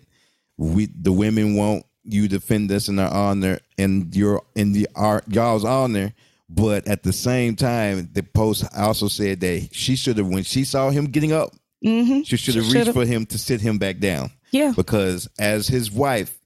"We 0.56 0.86
the 0.86 1.12
women 1.12 1.56
want 1.56 1.84
you 2.08 2.28
defend 2.28 2.70
us 2.72 2.88
in 2.88 2.98
our 2.98 3.12
honor 3.12 3.58
and 3.76 4.14
your 4.14 4.42
in 4.54 4.72
the 4.72 4.88
our 4.94 5.22
y'all's 5.28 5.64
honor." 5.64 6.12
But 6.50 6.88
at 6.88 7.02
the 7.02 7.12
same 7.12 7.56
time, 7.56 8.08
the 8.12 8.22
post 8.22 8.64
also 8.76 9.08
said 9.08 9.40
that 9.40 9.68
she 9.72 9.96
should 9.96 10.16
have 10.18 10.26
when 10.28 10.44
she 10.44 10.64
saw 10.64 10.88
him 10.90 11.04
getting 11.06 11.32
up, 11.32 11.54
Mm-hmm. 11.84 12.22
she 12.22 12.36
should 12.36 12.54
have 12.56 12.64
reached 12.64 12.86
should've- 12.86 12.92
for 12.94 13.04
him 13.06 13.26
to 13.26 13.38
sit 13.38 13.60
him 13.60 13.78
back 13.78 13.98
down. 13.98 14.30
Yeah. 14.50 14.72
Because 14.74 15.28
as 15.38 15.68
his 15.68 15.92
wife, 15.92 16.36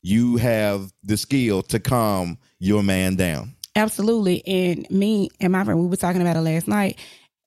you 0.00 0.36
have 0.36 0.92
the 1.02 1.16
skill 1.16 1.62
to 1.64 1.80
calm 1.80 2.38
your 2.60 2.82
man 2.84 3.16
down. 3.16 3.54
Absolutely. 3.76 4.46
And 4.46 4.88
me 4.90 5.28
and 5.40 5.52
my 5.52 5.64
friend, 5.64 5.80
we 5.80 5.86
were 5.88 5.96
talking 5.96 6.20
about 6.22 6.36
it 6.36 6.40
last 6.40 6.68
night. 6.68 6.98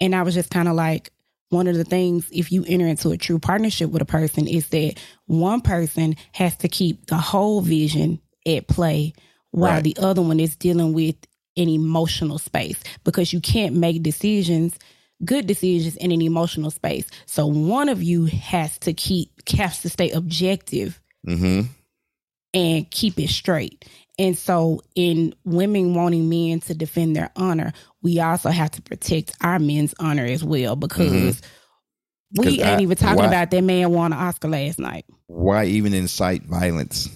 And 0.02 0.14
I 0.14 0.22
was 0.24 0.34
just 0.34 0.50
kind 0.52 0.68
of 0.68 0.76
like, 0.76 1.12
one 1.52 1.68
of 1.68 1.76
the 1.76 1.84
things, 1.84 2.28
if 2.32 2.52
you 2.52 2.64
enter 2.68 2.88
into 2.88 3.12
a 3.12 3.18
true 3.18 3.38
partnership 3.40 3.92
with 3.92 4.02
a 4.02 4.06
person, 4.06 4.48
is 4.48 4.68
that 4.70 4.96
one 5.26 5.62
person 5.62 6.16
has 6.34 6.56
to 6.58 6.68
keep 6.68 7.06
the 7.08 7.18
whole 7.18 7.62
vision 7.62 8.20
at 8.48 8.68
play 8.68 9.14
while 9.52 9.74
Right. 9.76 9.84
the 9.84 9.98
other 10.00 10.22
one 10.22 10.40
is 10.40 10.56
dealing 10.56 10.94
with 10.94 11.16
an 11.58 11.68
emotional 11.70 12.40
space 12.40 12.80
because 13.04 13.34
you 13.34 13.42
can't 13.42 13.76
make 13.76 14.02
decisions, 14.02 14.80
good 15.26 15.46
decisions, 15.46 15.98
in 15.98 16.12
an 16.12 16.22
emotional 16.22 16.72
space. 16.72 17.06
So 17.26 17.46
one 17.46 17.90
of 17.90 18.02
you 18.02 18.26
has 18.26 18.78
to 18.80 18.94
keep, 18.94 19.48
has 19.50 19.82
to 19.82 19.90
stay 19.90 20.10
objective 20.12 21.00
Mm-hmm. 21.28 21.68
and 22.54 22.90
keep 22.90 23.20
it 23.20 23.30
straight. 23.30 23.86
And 24.18 24.38
so, 24.38 24.82
in 24.96 25.34
women 25.46 25.94
wanting 25.96 26.30
men 26.30 26.60
to 26.62 26.74
defend 26.74 27.16
their 27.16 27.32
honor, 27.36 27.74
we 28.04 28.20
also 28.20 28.50
have 28.50 28.72
to 28.72 28.82
protect 28.82 29.34
our 29.42 29.60
men's 29.60 29.94
honor 30.00 30.26
as 30.26 30.44
well 30.44 30.76
because 30.76 31.12
Mhm. 31.12 31.42
we 32.38 32.48
ain't 32.62 32.80
I- 32.80 32.82
even 32.82 32.98
talking 32.98 33.18
why- 33.18 33.28
about 33.28 33.52
that 33.52 33.64
man 33.64 33.92
won 33.92 34.14
an 34.14 34.20
Oscar 34.20 34.48
last 34.50 34.80
night. 34.80 35.06
Why 35.28 35.66
even 35.66 35.94
incite 35.94 36.44
violence? 36.44 37.10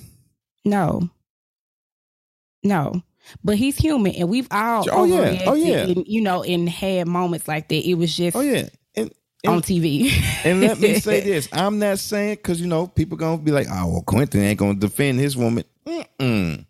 No, 0.64 1.10
no. 2.64 3.02
But 3.44 3.58
he's 3.58 3.76
human, 3.78 4.14
and 4.14 4.30
we've 4.30 4.48
all 4.52 4.86
Oh, 4.92 5.06
yeah. 5.06 5.44
Oh, 5.48 5.56
yeah. 5.56 5.78
and, 5.86 6.04
you 6.08 6.22
know, 6.22 6.44
and 6.44 6.70
had 6.70 7.08
moments 7.08 7.48
like 7.48 7.70
that. 7.70 7.88
It 7.88 7.96
was 7.96 8.16
just 8.16 8.36
Oh 8.38 8.42
yeah. 8.42 8.70
And, 8.96 9.12
on 9.48 9.62
TV. 9.64 10.12
and 10.44 10.62
let 10.62 10.80
me 10.80 11.00
say 11.00 11.22
this: 11.24 11.50
I'm 11.52 11.80
not 11.80 11.98
saying 12.00 12.36
because 12.36 12.62
you 12.62 12.68
know 12.68 12.86
people 12.88 13.18
gonna 13.18 13.38
be 13.42 13.52
like, 13.52 13.68
"Oh, 13.70 13.88
well, 13.94 14.02
Quentin 14.04 14.42
ain't 14.42 14.60
gonna 14.60 14.76
defend 14.76 15.20
his 15.20 15.36
woman." 15.36 15.64
Mm-mm. 15.88 16.66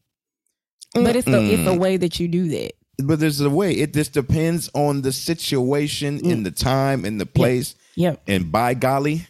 but 0.94 1.16
it's 1.16 1.26
the 1.26 1.42
it's 1.44 1.62
Mm-mm. 1.64 1.78
way 1.80 1.98
that 1.98 2.20
you 2.22 2.28
do 2.30 2.48
that. 2.50 2.72
But 3.04 3.20
there's 3.20 3.42
a 3.42 3.50
way. 3.50 3.74
It 3.74 3.94
just 3.94 4.14
depends 4.14 4.70
on 4.74 5.02
the 5.02 5.12
situation, 5.12 6.20
Mm. 6.20 6.32
in 6.32 6.44
the 6.44 6.52
time, 6.52 7.04
in 7.06 7.18
the 7.18 7.26
place. 7.26 7.76
Yep. 7.96 8.22
And 8.28 8.52
by 8.52 8.74
golly, 8.74 9.28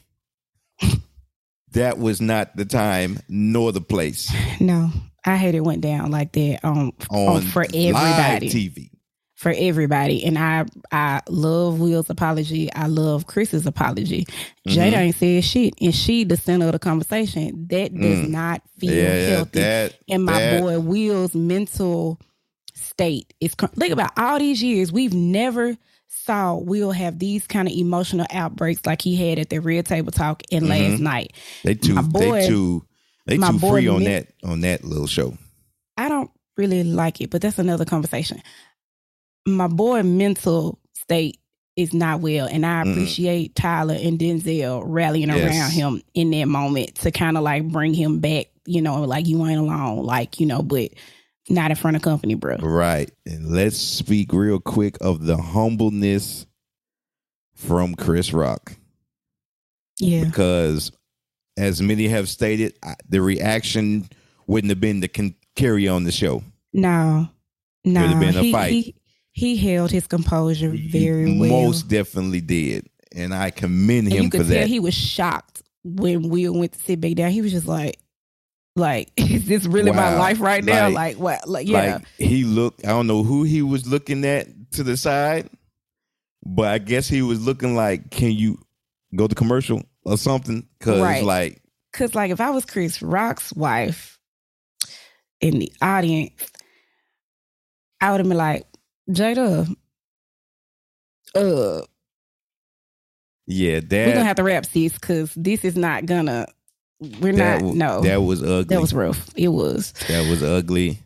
that 1.71 1.97
was 1.97 2.21
not 2.21 2.55
the 2.55 2.65
time 2.65 3.19
nor 3.27 3.71
the 3.71 3.81
place 3.81 4.31
No, 4.59 4.89
I 5.25 5.35
hate 5.37 5.55
it 5.55 5.61
went 5.63 5.81
down 5.81 6.11
like 6.11 6.31
that 6.33 6.59
um, 6.63 6.93
on 7.09 7.27
on 7.37 7.41
for 7.41 7.63
live 7.63 7.75
everybody. 7.75 8.49
TV. 8.49 8.89
for 9.35 9.53
everybody. 9.55 10.23
And 10.23 10.37
I 10.37 10.65
I 10.91 11.21
love 11.27 11.79
Will's 11.79 12.09
apology. 12.09 12.71
I 12.73 12.87
love 12.87 13.27
Chris's 13.27 13.65
apology. 13.65 14.25
Jada 14.67 14.93
Mhm. 14.93 14.97
ain't 14.97 15.15
said 15.15 15.43
shit, 15.43 15.73
and 15.81 15.93
she 15.93 16.23
the 16.23 16.37
center 16.37 16.67
of 16.67 16.71
the 16.71 16.79
conversation. 16.79 17.67
That 17.69 17.93
does 17.93 18.19
Mm. 18.25 18.29
not 18.29 18.61
feel 18.79 18.93
Yeah, 18.93 19.29
healthy. 19.35 19.59
that 19.59 19.93
and 20.09 20.23
my 20.25 20.39
that- 20.39 20.61
boy 20.61 20.79
Will's 20.79 21.35
mental 21.35 22.19
state 22.75 23.33
is. 23.39 23.53
Think 23.55 23.93
about 23.93 24.11
all 24.17 24.37
these 24.39 24.61
years 24.61 24.91
we've 24.91 25.13
never 25.13 25.75
saw 26.07 26.55
Will 26.55 26.91
have 26.91 27.19
these 27.19 27.45
kind 27.47 27.67
of 27.67 27.73
emotional 27.73 28.25
outbreaks 28.31 28.85
like 28.85 29.01
he 29.01 29.15
had 29.15 29.39
at 29.39 29.49
the 29.49 29.59
Red 29.59 29.85
Table 29.85 30.11
Talk 30.11 30.43
and 30.51 30.67
last 30.67 30.93
Mhm. 30.93 30.99
night. 30.99 31.33
They 31.63 31.75
too. 31.75 32.01
Boy- 32.01 32.41
they 32.41 32.47
too. 32.47 32.85
They 33.27 33.37
too 33.37 33.59
free 33.59 33.87
on 33.87 34.03
that 34.03 34.27
on 34.43 34.61
that 34.61 34.83
little 34.83 35.07
show. 35.07 35.35
I 35.97 36.09
don't 36.09 36.29
really 36.57 36.83
like 36.83 37.21
it, 37.21 37.29
but 37.31 37.41
that's 37.41 37.57
another 37.59 37.85
conversation. 37.85 38.41
My 39.47 39.67
boy 39.67 40.03
mental 40.03 40.79
state 40.93 41.37
is 41.75 41.93
not 41.93 42.21
well, 42.21 42.47
and 42.47 42.65
I 42.65 42.81
appreciate 42.81 43.55
Tyler 43.55 43.97
and 43.99 44.17
Denzel 44.17 44.81
rallying 44.85 45.27
Yes. 45.29 45.41
around 45.55 45.71
him 45.71 46.01
in 46.13 46.31
that 46.31 46.45
moment 46.47 46.95
to 46.95 47.11
kind 47.11 47.37
of 47.37 47.43
like 47.43 47.67
bring 47.67 47.93
him 47.93 48.19
back, 48.19 48.47
you 48.65 48.81
know, 48.81 49.01
like 49.03 49.27
you 49.27 49.45
ain't 49.45 49.59
alone, 49.59 50.05
like, 50.05 50.39
you 50.39 50.45
know, 50.45 50.61
but 50.61 50.91
not 51.49 51.71
in 51.71 51.77
front 51.77 51.95
of 51.95 52.01
company, 52.01 52.33
bro. 52.33 52.57
Right. 52.57 53.11
And 53.25 53.51
let's 53.51 53.77
speak 53.77 54.33
real 54.33 54.59
quick 54.59 54.97
of 55.01 55.25
the 55.25 55.37
humbleness 55.37 56.45
from 57.53 57.95
Chris 57.95 58.33
Rock. 58.33 58.73
Yeah. 59.99 60.25
Because 60.25 60.91
as 61.57 61.81
many 61.81 62.07
have 62.07 62.29
stated, 62.29 62.77
the 63.07 63.21
reaction 63.21 64.09
wouldn't 64.47 64.71
have 64.71 64.81
been 64.81 65.01
to 65.01 65.33
carry 65.55 65.87
on 65.87 66.03
the 66.03 66.11
show. 66.11 66.43
No. 66.73 67.29
No. 67.83 68.01
Would 68.01 68.09
have 68.09 68.19
been 68.19 68.35
a 68.35 68.43
he, 68.43 68.51
fight. 68.51 68.71
He, 68.71 68.95
he 69.31 69.55
held 69.57 69.91
his 69.91 70.07
composure 70.07 70.69
very 70.69 71.31
He 71.31 71.39
well. 71.39 71.49
Most 71.49 71.87
definitely 71.87 72.41
did. 72.41 72.89
And 73.15 73.33
I 73.33 73.51
commend 73.51 74.07
and 74.07 74.13
him 74.13 74.23
you 74.25 74.31
for 74.31 74.37
tell 74.37 74.45
that. 74.47 74.67
he 74.67 74.79
was 74.79 74.93
shocked 74.93 75.61
when 75.83 76.29
Will 76.29 76.53
went 76.57 76.73
to 76.73 76.79
sit 76.79 76.99
back 76.99 77.13
down. 77.13 77.31
He 77.31 77.41
was 77.41 77.51
just 77.51 77.67
like, 77.67 77.97
like, 78.75 79.11
is 79.17 79.45
this 79.47 79.65
really 79.65 79.91
my 79.91 80.15
life 80.17 80.39
right 80.41 80.63
now? 80.63 80.85
Like- 80.89 80.95
Like, 80.95 81.17
what? 81.17 81.47
Like, 81.49 81.67
yeah. 81.67 81.95
Like 81.95 82.07
he 82.17 82.43
looked, 82.43 82.85
I 82.85 82.89
don't 82.89 83.07
know 83.07 83.23
who 83.23 83.43
he 83.43 83.61
was 83.61 83.87
looking 83.87 84.25
at 84.25 84.47
to 84.71 84.83
the 84.83 84.97
side, 84.97 85.49
but 86.45 86.67
I 86.67 86.77
guess 86.79 87.07
he 87.07 87.21
was 87.21 87.45
looking 87.45 87.75
like, 87.75 88.11
can 88.11 88.31
you 88.31 88.59
go 89.15 89.27
to 89.27 89.35
commercial 89.35 89.83
or 90.03 90.17
something? 90.17 90.67
Because 90.79 91.01
Right. 91.01 91.23
like, 91.23 91.61
Cause 91.93 92.13
like 92.13 92.29
if 92.31 92.41
I 92.41 92.49
was 92.49 92.65
Chris 92.65 93.01
Rock's 93.01 93.53
wife 93.53 94.19
in 95.39 95.59
the 95.59 95.71
audience, 95.81 96.33
I 98.01 98.11
would 98.11 98.19
have 98.19 98.27
been 98.27 98.37
like, 98.37 98.65
Jada, 99.09 99.73
uh, 101.35 101.81
yeah, 103.47 103.79
we're 103.79 104.13
gonna 104.13 104.25
have 104.25 104.35
to 104.37 104.43
wrap 104.43 104.65
this 104.67 104.93
because 104.93 105.33
this 105.35 105.63
is 105.63 105.77
not 105.77 106.05
gonna 106.05 106.47
we're 106.99 107.33
that, 107.33 107.61
not 107.61 107.75
no. 107.75 108.01
that 108.01 108.17
was 108.21 108.41
ugly. 108.41 108.63
that 108.75 108.81
was 108.81 108.93
rough. 108.93 109.29
It 109.35 109.49
was. 109.49 109.93
That 110.07 110.29
was 110.29 110.41
ugly 110.43 110.99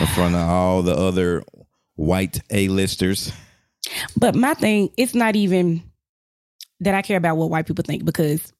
in 0.00 0.06
front 0.08 0.34
of 0.34 0.40
all 0.48 0.82
the 0.82 0.94
other 0.96 1.42
white 1.96 2.40
A-listers. 2.50 3.32
But 4.16 4.34
my 4.34 4.54
thing, 4.54 4.90
it's 4.96 5.14
not 5.14 5.36
even 5.36 5.82
that 6.80 6.94
I 6.94 7.02
care 7.02 7.16
about 7.18 7.36
what 7.36 7.50
white 7.50 7.66
people 7.66 7.84
think 7.86 8.04
because 8.04 8.52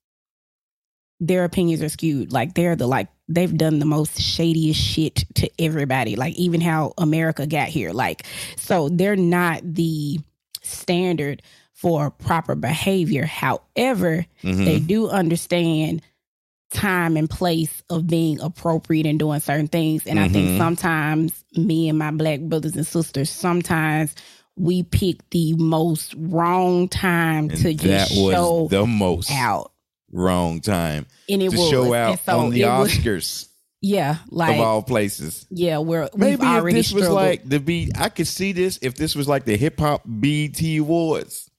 their 1.20 1.44
opinions 1.44 1.82
are 1.82 1.88
skewed. 1.88 2.32
Like 2.32 2.54
they're 2.54 2.76
the 2.76 2.86
like 2.86 3.08
they've 3.28 3.56
done 3.56 3.78
the 3.78 3.86
most 3.86 4.20
shadiest 4.20 4.80
shit 4.80 5.24
to 5.36 5.50
everybody. 5.58 6.16
Like 6.16 6.34
even 6.34 6.60
how 6.60 6.92
America 6.98 7.46
got 7.46 7.68
here. 7.68 7.92
Like 7.92 8.24
so 8.56 8.88
they're 8.90 9.16
not 9.16 9.62
the 9.64 10.18
standard 10.62 11.42
for 11.72 12.10
proper 12.10 12.54
behavior. 12.54 13.24
However, 13.26 14.26
Mhm. 14.42 14.64
they 14.64 14.78
do 14.80 15.08
understand 15.08 16.02
time 16.74 17.16
and 17.16 17.30
place 17.30 17.82
of 17.88 18.06
being 18.06 18.38
appropriate 18.40 19.06
and 19.06 19.18
doing 19.18 19.40
certain 19.40 19.68
things. 19.68 20.06
And 20.06 20.20
I 20.20 20.28
think 20.28 20.50
Mhm. 20.50 20.58
sometimes 20.58 21.32
me 21.56 21.88
and 21.88 21.98
my 21.98 22.10
black 22.10 22.40
brothers 22.40 22.74
and 22.76 22.86
sisters, 22.86 23.30
sometimes 23.30 24.14
we 24.56 24.82
pick 24.82 25.18
the 25.30 25.54
most 25.54 26.14
wrong 26.18 26.88
time 26.88 27.48
And 27.50 27.56
to 27.58 27.74
that 27.74 28.08
just 28.08 28.12
show 28.14 28.68
the 28.70 28.84
most 28.86 29.30
out. 29.30 29.72
wrong 30.12 30.60
time 30.60 31.06
And 31.28 31.42
it 31.42 31.50
to 31.50 31.56
was. 31.58 31.70
show 31.70 31.94
out 31.94 32.20
so 32.26 32.38
on 32.38 32.50
the 32.50 32.62
it 32.62 32.66
was- 32.68 32.90
Oscars 32.92 33.46
yeah, 33.80 34.18
like 34.30 34.54
of 34.54 34.60
all 34.60 34.82
places. 34.82 35.46
yeah, 35.50 35.78
we're 35.78 36.08
we've 36.12 36.18
Maybe 36.20 36.34
if 36.34 36.40
already 36.42 36.76
this 36.76 36.92
was 36.92 37.08
like 37.08 37.48
the 37.48 37.58
B, 37.60 37.90
I 37.96 38.08
could 38.10 38.26
see 38.28 38.52
this 38.52 38.78
if 38.82 38.94
this 38.94 39.14
was 39.14 39.26
like 39.28 39.44
the 39.44 39.56
hip 39.56 39.78
hop 39.80 40.02
BET 40.06 40.60
Awards. 40.78 41.50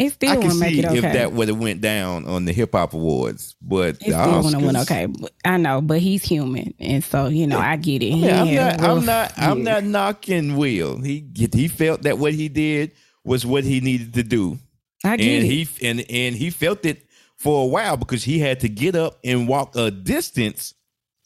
It 0.00 0.12
I 0.26 0.36
still 0.36 0.36
could 0.36 0.44
won't 0.48 0.58
make 0.58 0.74
see 0.74 0.80
it 0.80 0.84
okay. 0.86 0.96
if 0.98 1.02
that 1.12 1.32
would 1.32 1.48
have 1.48 1.58
went 1.58 1.80
down 1.82 2.26
on 2.26 2.46
the 2.46 2.52
hip 2.52 2.72
hop 2.72 2.94
awards, 2.94 3.56
but 3.62 3.96
It 4.00 4.00
the 4.00 4.12
still 4.12 4.42
have 4.42 4.62
went 4.62 4.76
okay. 4.78 5.08
I 5.44 5.56
know, 5.58 5.80
but 5.82 6.00
he's 6.00 6.24
human, 6.24 6.74
and 6.80 7.04
so 7.04 7.26
you 7.28 7.46
know, 7.46 7.58
I 7.58 7.76
get 7.76 8.02
it. 8.02 8.14
Yeah, 8.16 8.42
I'm 8.42 8.54
not. 8.54 8.80
I'm 8.80 9.04
not. 9.04 9.32
I'm 9.38 9.62
not 9.64 9.84
knocking 9.84 10.56
Will. 10.56 11.00
He 11.02 11.26
he 11.52 11.68
felt 11.68 12.02
that 12.02 12.18
what 12.18 12.34
he 12.34 12.48
did 12.48 12.92
was 13.24 13.46
what 13.46 13.64
he 13.64 13.80
needed 13.80 14.14
to 14.14 14.22
do, 14.22 14.58
I 15.04 15.16
get 15.16 15.26
and 15.26 15.44
it. 15.44 15.48
he 15.48 15.68
and 15.86 16.04
and 16.10 16.34
he 16.36 16.50
felt 16.50 16.84
it 16.86 17.06
for 17.36 17.64
a 17.64 17.66
while 17.66 17.96
because 17.96 18.24
he 18.24 18.38
had 18.38 18.60
to 18.60 18.68
get 18.68 18.94
up 18.96 19.18
and 19.24 19.48
walk 19.48 19.76
a 19.76 19.90
distance 19.90 20.74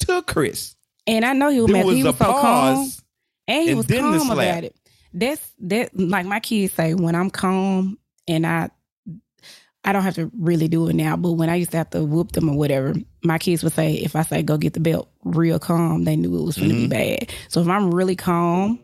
to 0.01 0.23
Chris. 0.23 0.75
and 1.07 1.25
I 1.25 1.33
know 1.33 1.51
he 1.51 1.61
was 1.61 1.71
There 1.71 1.77
mad. 1.79 1.87
was 1.87 1.97
He 1.97 2.03
a 2.03 2.07
was 2.07 2.17
so 2.17 2.25
calm, 2.25 2.91
and 3.49 3.63
he 3.63 3.69
and 3.71 3.79
was 3.79 3.87
calm 3.87 4.31
about 4.31 4.65
it. 4.65 4.77
That's 5.13 5.53
that. 5.61 5.97
Like 5.99 6.27
my 6.27 6.41
kids 6.41 6.73
say, 6.75 6.95
when 6.95 7.15
I'm 7.15 7.31
calm 7.31 7.99
and 8.29 8.47
I. 8.47 8.71
I 9.87 9.93
don't 9.93 10.03
have 10.03 10.15
to 10.15 10.31
really 10.39 10.67
do 10.67 10.89
it 10.89 10.95
now, 10.95 11.15
but 11.15 11.33
when 11.33 11.51
I 11.51 11.57
used 11.57 11.73
to 11.73 11.77
have 11.77 11.91
to 11.91 12.03
whoop 12.03 12.33
them 12.33 12.49
or 12.49 12.57
whatever, 12.57 12.95
my 13.23 13.37
kids 13.37 13.63
would 13.63 13.75
say, 13.75 13.93
if 13.97 14.17
I 14.17 14.23
say 14.23 14.43
go 14.43 14.57
get 14.57 14.73
the 14.73 14.81
belt 14.81 15.11
real 15.25 15.59
calm, 15.59 16.05
they 16.05 16.17
knew 16.17 16.35
it 16.39 16.43
was 16.43 16.57
going 16.57 16.71
to 16.71 16.75
Mhm. 16.75 16.89
be 16.89 17.17
bad. 17.19 17.31
So 17.49 17.61
if 17.61 17.69
I'm 17.69 17.95
really 17.95 18.17
calm, 18.17 18.79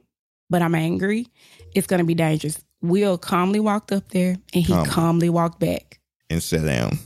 but 0.51 0.61
I'm 0.61 0.75
angry, 0.75 1.27
it's 1.75 1.87
going 1.87 2.01
to 2.01 2.05
be 2.05 2.13
dangerous. 2.15 2.63
Will 2.83 3.17
calmly 3.17 3.61
walked 3.61 3.93
up 3.93 4.11
there 4.11 4.37
and 4.53 4.63
he 4.63 4.75
Calm. 4.75 4.85
calmly 4.85 5.31
walked 5.31 5.59
back. 5.59 6.01
and 6.29 6.43
sat 6.43 6.67
down. 6.67 6.99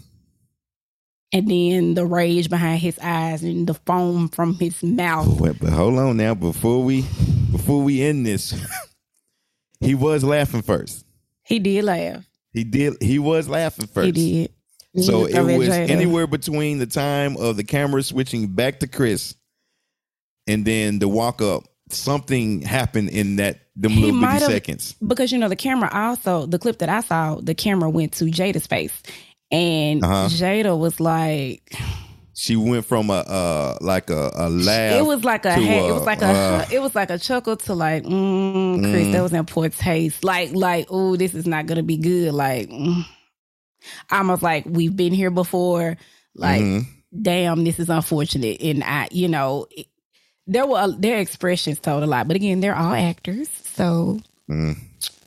and 1.32 1.48
then 1.48 1.94
the 1.94 2.04
rage 2.04 2.50
behind 2.50 2.80
his 2.80 2.98
eyes 3.00 3.44
and 3.44 3.68
the 3.68 3.74
foam 3.74 4.28
from 4.28 4.54
his 4.58 4.82
mouth. 4.82 5.40
Wait, 5.40 5.58
but 5.60 5.72
hold 5.72 5.96
on 6.00 6.16
now. 6.16 6.34
Before 6.34 6.82
we 6.82 7.02
before 7.52 7.80
we 7.82 8.02
end 8.02 8.26
this, 8.26 8.52
he 9.80 9.94
was 9.94 10.24
laughing 10.24 10.62
first. 10.62 11.04
He 11.44 11.58
did 11.58 11.84
laugh. 11.84 12.24
He 12.52 12.64
did. 12.64 13.02
He 13.02 13.18
was 13.18 13.48
laughing 13.48 13.86
first. 13.86 14.06
He 14.16 14.42
did. 14.42 14.50
He 14.92 15.02
So 15.02 15.26
it 15.26 15.58
was 15.58 15.68
anywhere 15.68 16.26
between 16.26 16.78
the 16.78 16.86
time 16.86 17.36
of 17.36 17.56
the 17.56 17.64
camera 17.64 18.02
switching 18.02 18.46
back 18.48 18.80
to 18.80 18.86
Chris 18.86 19.34
and 20.46 20.64
then 20.64 20.98
the 21.00 21.08
walk 21.08 21.42
up. 21.42 21.64
Something 21.90 22.62
happened 22.62 23.10
in 23.10 23.36
that 23.36 23.60
them 23.76 23.92
He 23.92 24.00
little 24.10 24.20
bitty 24.20 24.38
seconds. 24.40 24.94
because 25.06 25.30
you 25.32 25.38
know 25.38 25.48
the 25.48 25.56
camera 25.56 25.90
also 25.92 26.46
the 26.46 26.58
clip 26.58 26.78
that 26.78 26.88
I 26.88 27.00
saw 27.00 27.34
the 27.36 27.54
camera 27.54 27.90
went 27.90 28.12
to 28.14 28.24
Jada's 28.26 28.66
face 28.66 29.02
and 29.50 30.02
Uh-huh. 30.02 30.28
Jada 30.28 30.78
was 30.78 30.98
like 31.00 31.70
She 32.36 32.56
went 32.56 32.84
from 32.84 33.10
a 33.10 33.14
uh 33.14 33.78
like 33.80 34.10
a, 34.10 34.30
a 34.34 34.50
laugh. 34.50 35.00
it 35.00 35.06
was 35.06 35.24
like 35.24 35.44
a 35.44 35.54
ha- 35.54 35.60
it 35.60 35.90
uh, 35.90 35.94
was 35.94 36.04
like 36.04 36.20
a 36.22 36.26
uh, 36.26 36.66
it 36.72 36.80
was 36.82 36.94
like 36.94 37.10
a 37.10 37.18
chuckle 37.18 37.56
to 37.56 37.74
like 37.74 38.02
mm, 38.04 38.80
Chris 38.80 39.06
Mm. 39.06 39.12
that 39.12 39.22
was 39.22 39.32
in 39.32 39.46
poor 39.46 39.68
taste 39.68 40.24
like 40.24 40.52
like 40.52 40.86
oh 40.90 41.14
this 41.16 41.32
is 41.34 41.46
not 41.46 41.66
gonna 41.66 41.82
be 41.84 41.96
good 41.96 42.32
like 42.34 42.68
mm. 42.68 43.04
almost 44.10 44.42
like 44.42 44.64
we've 44.66 44.96
been 44.96 45.12
here 45.12 45.30
before 45.30 45.96
like 46.34 46.62
mhm. 46.62 46.86
damn, 47.22 47.62
this 47.62 47.78
is 47.78 47.88
unfortunate. 47.88 48.60
And 48.60 48.82
I, 48.82 49.06
you 49.12 49.28
know, 49.28 49.66
it- 49.70 49.86
there 50.46 50.66
were 50.66 50.88
their 50.98 51.20
expressions 51.20 51.78
told 51.78 52.02
a 52.02 52.06
lot. 52.06 52.26
But 52.26 52.36
again, 52.36 52.60
they're 52.60 52.74
all 52.76 52.92
actors, 52.94 53.48
so 53.76 54.18
Mm. 54.50 54.76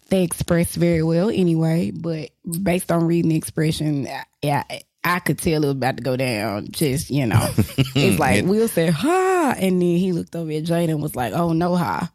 they 0.09 0.23
express 0.23 0.75
very 0.75 1.01
well 1.01 1.29
anyway. 1.29 1.91
But 1.91 2.29
based 2.61 2.91
on 2.91 3.07
reading 3.07 3.29
the 3.29 3.35
expression, 3.37 4.07
yeah, 4.43 4.63
I 5.03 5.19
could 5.19 5.37
tell 5.39 5.63
it 5.63 5.67
was 5.67 5.75
about 5.75 5.97
to 5.97 6.03
go 6.03 6.17
down. 6.17 6.67
Just 6.71 7.09
you 7.09 7.25
know, 7.25 7.49
it's 7.57 8.19
like 8.19 8.39
And- 8.39 8.49
Will 8.49 8.67
said 8.67 8.93
ha, 8.93 9.55
and 9.57 9.81
then 9.81 9.97
he 9.97 10.11
looked 10.11 10.35
over 10.35 10.51
at 10.51 10.63
Jada 10.63 10.89
and 10.89 11.01
was 11.01 11.15
like, 11.15 11.33
"Oh 11.33 11.53
no, 11.53 11.75
ha." 11.75 12.11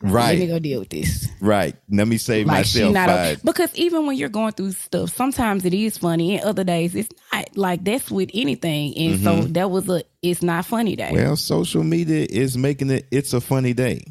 Right. 0.00 0.12
Let 0.12 0.34
me 0.36 0.40
right, 0.42 0.48
go 0.48 0.58
deal 0.60 0.78
with 0.78 0.90
this. 0.90 1.26
right. 1.40 1.74
Let 1.90 2.06
me 2.06 2.18
save 2.18 2.46
Like 2.46 2.66
she 2.66 2.78
myself 2.84 2.94
not 2.94 3.08
five. 3.08 3.42
because 3.42 3.74
even 3.74 4.06
when 4.06 4.16
you're 4.16 4.28
going 4.28 4.52
through 4.52 4.70
stuff, 4.70 5.12
sometimes 5.12 5.64
it 5.64 5.74
is 5.74 5.98
funny, 5.98 6.36
and 6.36 6.44
other 6.44 6.62
days 6.62 6.94
it's 6.94 7.08
not. 7.32 7.56
Like 7.56 7.82
that's 7.82 8.08
with 8.08 8.30
anything, 8.32 8.96
and 8.96 9.20
so 9.20 9.40
that 9.54 9.72
was 9.72 9.88
a 9.88 10.04
it's 10.22 10.40
not 10.40 10.66
funny 10.66 10.94
day. 10.94 11.06
Mm-hmm. 11.12 11.16
Well, 11.16 11.34
social 11.36 11.82
media 11.82 12.28
is 12.30 12.56
making 12.56 12.90
it. 12.90 13.08
It's 13.10 13.32
a 13.32 13.40
funny 13.40 13.72
day, 13.72 14.04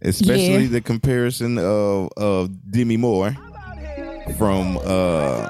especially 0.00 0.64
Yeah. 0.64 0.68
the 0.68 0.80
comparison 0.80 1.58
of 1.58 2.10
of 2.16 2.50
Demi 2.70 2.96
Moore 2.98 3.36
from 4.38 4.78
uh 4.84 5.48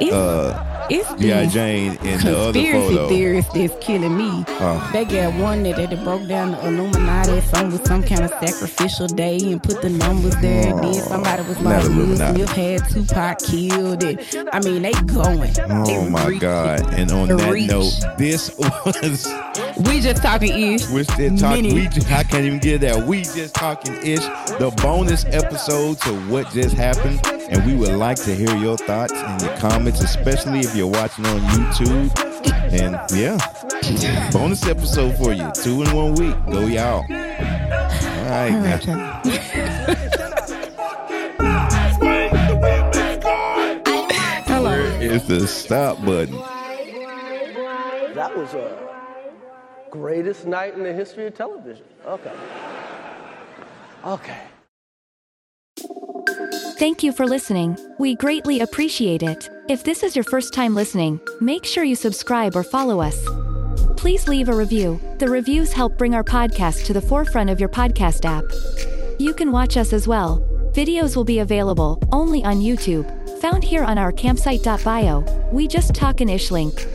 it's 0.00 0.12
uh 0.12 0.62
it's 0.88 1.12
G.I. 1.20 1.46
Jane 1.46 1.92
in 2.04 2.20
the 2.20 2.38
other 2.38 2.52
conspiracy 2.52 2.94
photo. 2.94 3.08
theorists 3.08 3.52
that's 3.52 3.74
killing 3.84 4.16
me. 4.16 4.44
Oh. 4.48 4.90
They 4.92 5.04
got 5.04 5.34
one 5.34 5.64
that 5.64 5.76
they 5.76 5.96
broke 6.04 6.28
down 6.28 6.52
the 6.52 6.64
Illuminati, 6.64 7.40
some 7.40 7.72
with 7.72 7.84
some 7.88 8.04
kind 8.04 8.20
of 8.22 8.30
sacrificial 8.30 9.08
day 9.08 9.36
and 9.50 9.60
put 9.60 9.82
the 9.82 9.90
numbers 9.90 10.36
there. 10.36 10.68
And 10.72 10.84
then 10.84 10.94
somebody 11.02 11.42
was 11.42 11.56
Oh, 11.58 11.62
like, 11.62 11.82
Will. 11.88 12.14
Smith 12.16 12.52
had 12.52 12.88
Tupac 12.88 13.38
killed. 13.40 14.04
And, 14.04 14.48
I 14.52 14.60
mean, 14.60 14.82
they 14.82 14.92
going. 14.92 15.52
Oh 15.68 15.84
They 15.86 16.08
my 16.08 16.26
reaching. 16.26 16.38
God! 16.38 16.94
And 16.94 17.10
on 17.10 17.28
that 17.36 17.50
Reach. 17.52 17.68
note, 17.68 17.92
this 18.16 18.56
was 18.58 19.26
We 19.88 20.00
just 20.00 20.22
talking 20.22 20.52
ish. 20.74 20.88
we're 20.88 21.02
still 21.02 21.36
talking. 21.36 21.74
We 21.74 21.88
just, 21.88 22.12
I 22.12 22.22
can't 22.22 22.44
even 22.44 22.60
get 22.60 22.82
that. 22.82 23.04
We 23.08 23.22
just 23.22 23.56
talking 23.56 23.96
ish. 23.96 24.20
The 24.60 24.72
bonus 24.80 25.24
episode 25.24 25.98
to 26.02 26.14
what 26.30 26.48
just 26.50 26.76
happened, 26.76 27.20
and 27.48 27.64
we 27.64 27.74
would 27.74 27.96
like 27.96 28.16
to 28.24 28.34
hear 28.34 28.54
your 28.56 28.76
thoughts 28.76 29.12
and 29.12 29.42
your 29.42 29.56
comments, 29.56 30.00
especially 30.02 30.60
if 30.60 30.74
you're 30.74 30.86
watching 30.86 31.26
on 31.26 31.40
YouTube. 31.40 32.10
And 32.72 32.98
yeah, 33.12 34.30
bonus 34.32 34.66
episode 34.66 35.16
for 35.16 35.32
you. 35.32 35.50
Two 35.54 35.82
in 35.82 35.96
one 35.96 36.14
week. 36.14 36.36
Go 36.46 36.66
y'all. 36.66 37.02
All 37.02 37.06
right. 38.28 38.52
All 38.52 38.60
now. 38.86 39.22
Hello. 44.46 44.70
Where 44.70 45.02
is 45.02 45.26
the 45.26 45.46
stop 45.46 46.04
button? 46.04 46.34
That 48.14 48.36
was 48.36 48.54
a 48.54 48.76
greatest 49.90 50.46
night 50.46 50.74
in 50.74 50.82
the 50.82 50.92
history 50.92 51.26
of 51.26 51.34
television. 51.34 51.84
Okay. 52.06 52.32
Okay. 54.04 54.42
Thank 56.78 57.02
you 57.02 57.10
for 57.10 57.26
listening. 57.26 57.78
We 57.98 58.16
greatly 58.16 58.60
appreciate 58.60 59.22
it. 59.22 59.48
If 59.66 59.82
this 59.82 60.02
is 60.02 60.14
your 60.14 60.24
first 60.24 60.52
time 60.52 60.74
listening, 60.74 61.18
make 61.40 61.64
sure 61.64 61.84
you 61.84 61.96
subscribe 61.96 62.54
or 62.54 62.62
follow 62.62 63.00
us. 63.00 63.26
Please 63.96 64.28
leave 64.28 64.50
a 64.50 64.54
review. 64.54 65.00
The 65.16 65.30
reviews 65.30 65.72
help 65.72 65.96
bring 65.96 66.14
our 66.14 66.22
podcast 66.22 66.84
to 66.84 66.92
the 66.92 67.00
forefront 67.00 67.48
of 67.48 67.58
your 67.58 67.70
podcast 67.70 68.26
app. 68.26 68.44
You 69.18 69.32
can 69.32 69.52
watch 69.52 69.78
us 69.78 69.94
as 69.94 70.06
well. 70.06 70.46
Videos 70.74 71.16
will 71.16 71.24
be 71.24 71.38
available 71.38 71.98
only 72.12 72.44
on 72.44 72.56
YouTube, 72.56 73.06
found 73.40 73.64
here 73.64 73.82
on 73.82 73.96
our 73.96 74.12
campsite.bio. 74.12 75.48
We 75.50 75.66
just 75.68 75.94
talkin' 75.94 76.28
ish 76.28 76.50
link. 76.50 76.86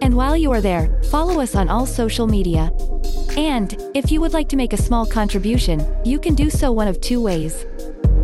And 0.00 0.16
while 0.16 0.38
you 0.38 0.50
are 0.52 0.62
there, 0.62 1.02
follow 1.10 1.42
us 1.42 1.54
on 1.54 1.68
all 1.68 1.84
social 1.84 2.26
media. 2.26 2.70
And, 3.36 3.76
if 3.94 4.10
you 4.10 4.22
would 4.22 4.32
like 4.32 4.48
to 4.48 4.56
make 4.56 4.72
a 4.72 4.78
small 4.78 5.04
contribution, 5.04 5.86
you 6.02 6.18
can 6.18 6.34
do 6.34 6.48
so 6.48 6.72
one 6.72 6.88
of 6.88 6.98
two 7.02 7.20
ways. 7.20 7.66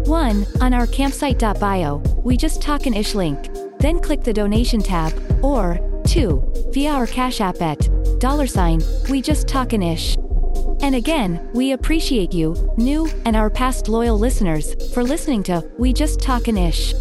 One, 0.07 0.47
on 0.61 0.75
our 0.75 0.87
campsite.bio, 0.87 1.97
we 2.23 2.37
just 2.37 2.61
talkin' 2.61 2.95
ish 2.95 3.14
link. 3.14 3.49
Then 3.79 4.01
click 4.01 4.23
the 4.23 4.33
donation 4.33 4.81
tab. 4.81 5.12
Or, 5.43 5.79
two, 6.07 6.43
via 6.73 6.90
our 6.93 7.07
Cash 7.07 7.40
App 7.40 7.61
at 7.62 7.88
dollar 8.19 8.47
sign, 8.47 8.83
we 9.11 9.23
just 9.23 9.49
talkin' 9.49 9.83
ish. 9.83 10.17
And 10.83 10.95
again, 10.95 11.49
we 11.55 11.73
appreciate 11.73 12.35
you, 12.35 12.55
new 12.77 13.09
and 13.25 13.35
our 13.35 13.49
past 13.49 13.88
loyal 13.88 14.19
listeners, 14.19 14.75
for 14.93 15.03
listening 15.03 15.43
to 15.45 15.64
We 15.79 15.93
Just 15.95 16.21
Talkin' 16.21 16.59
Ish. 16.59 16.93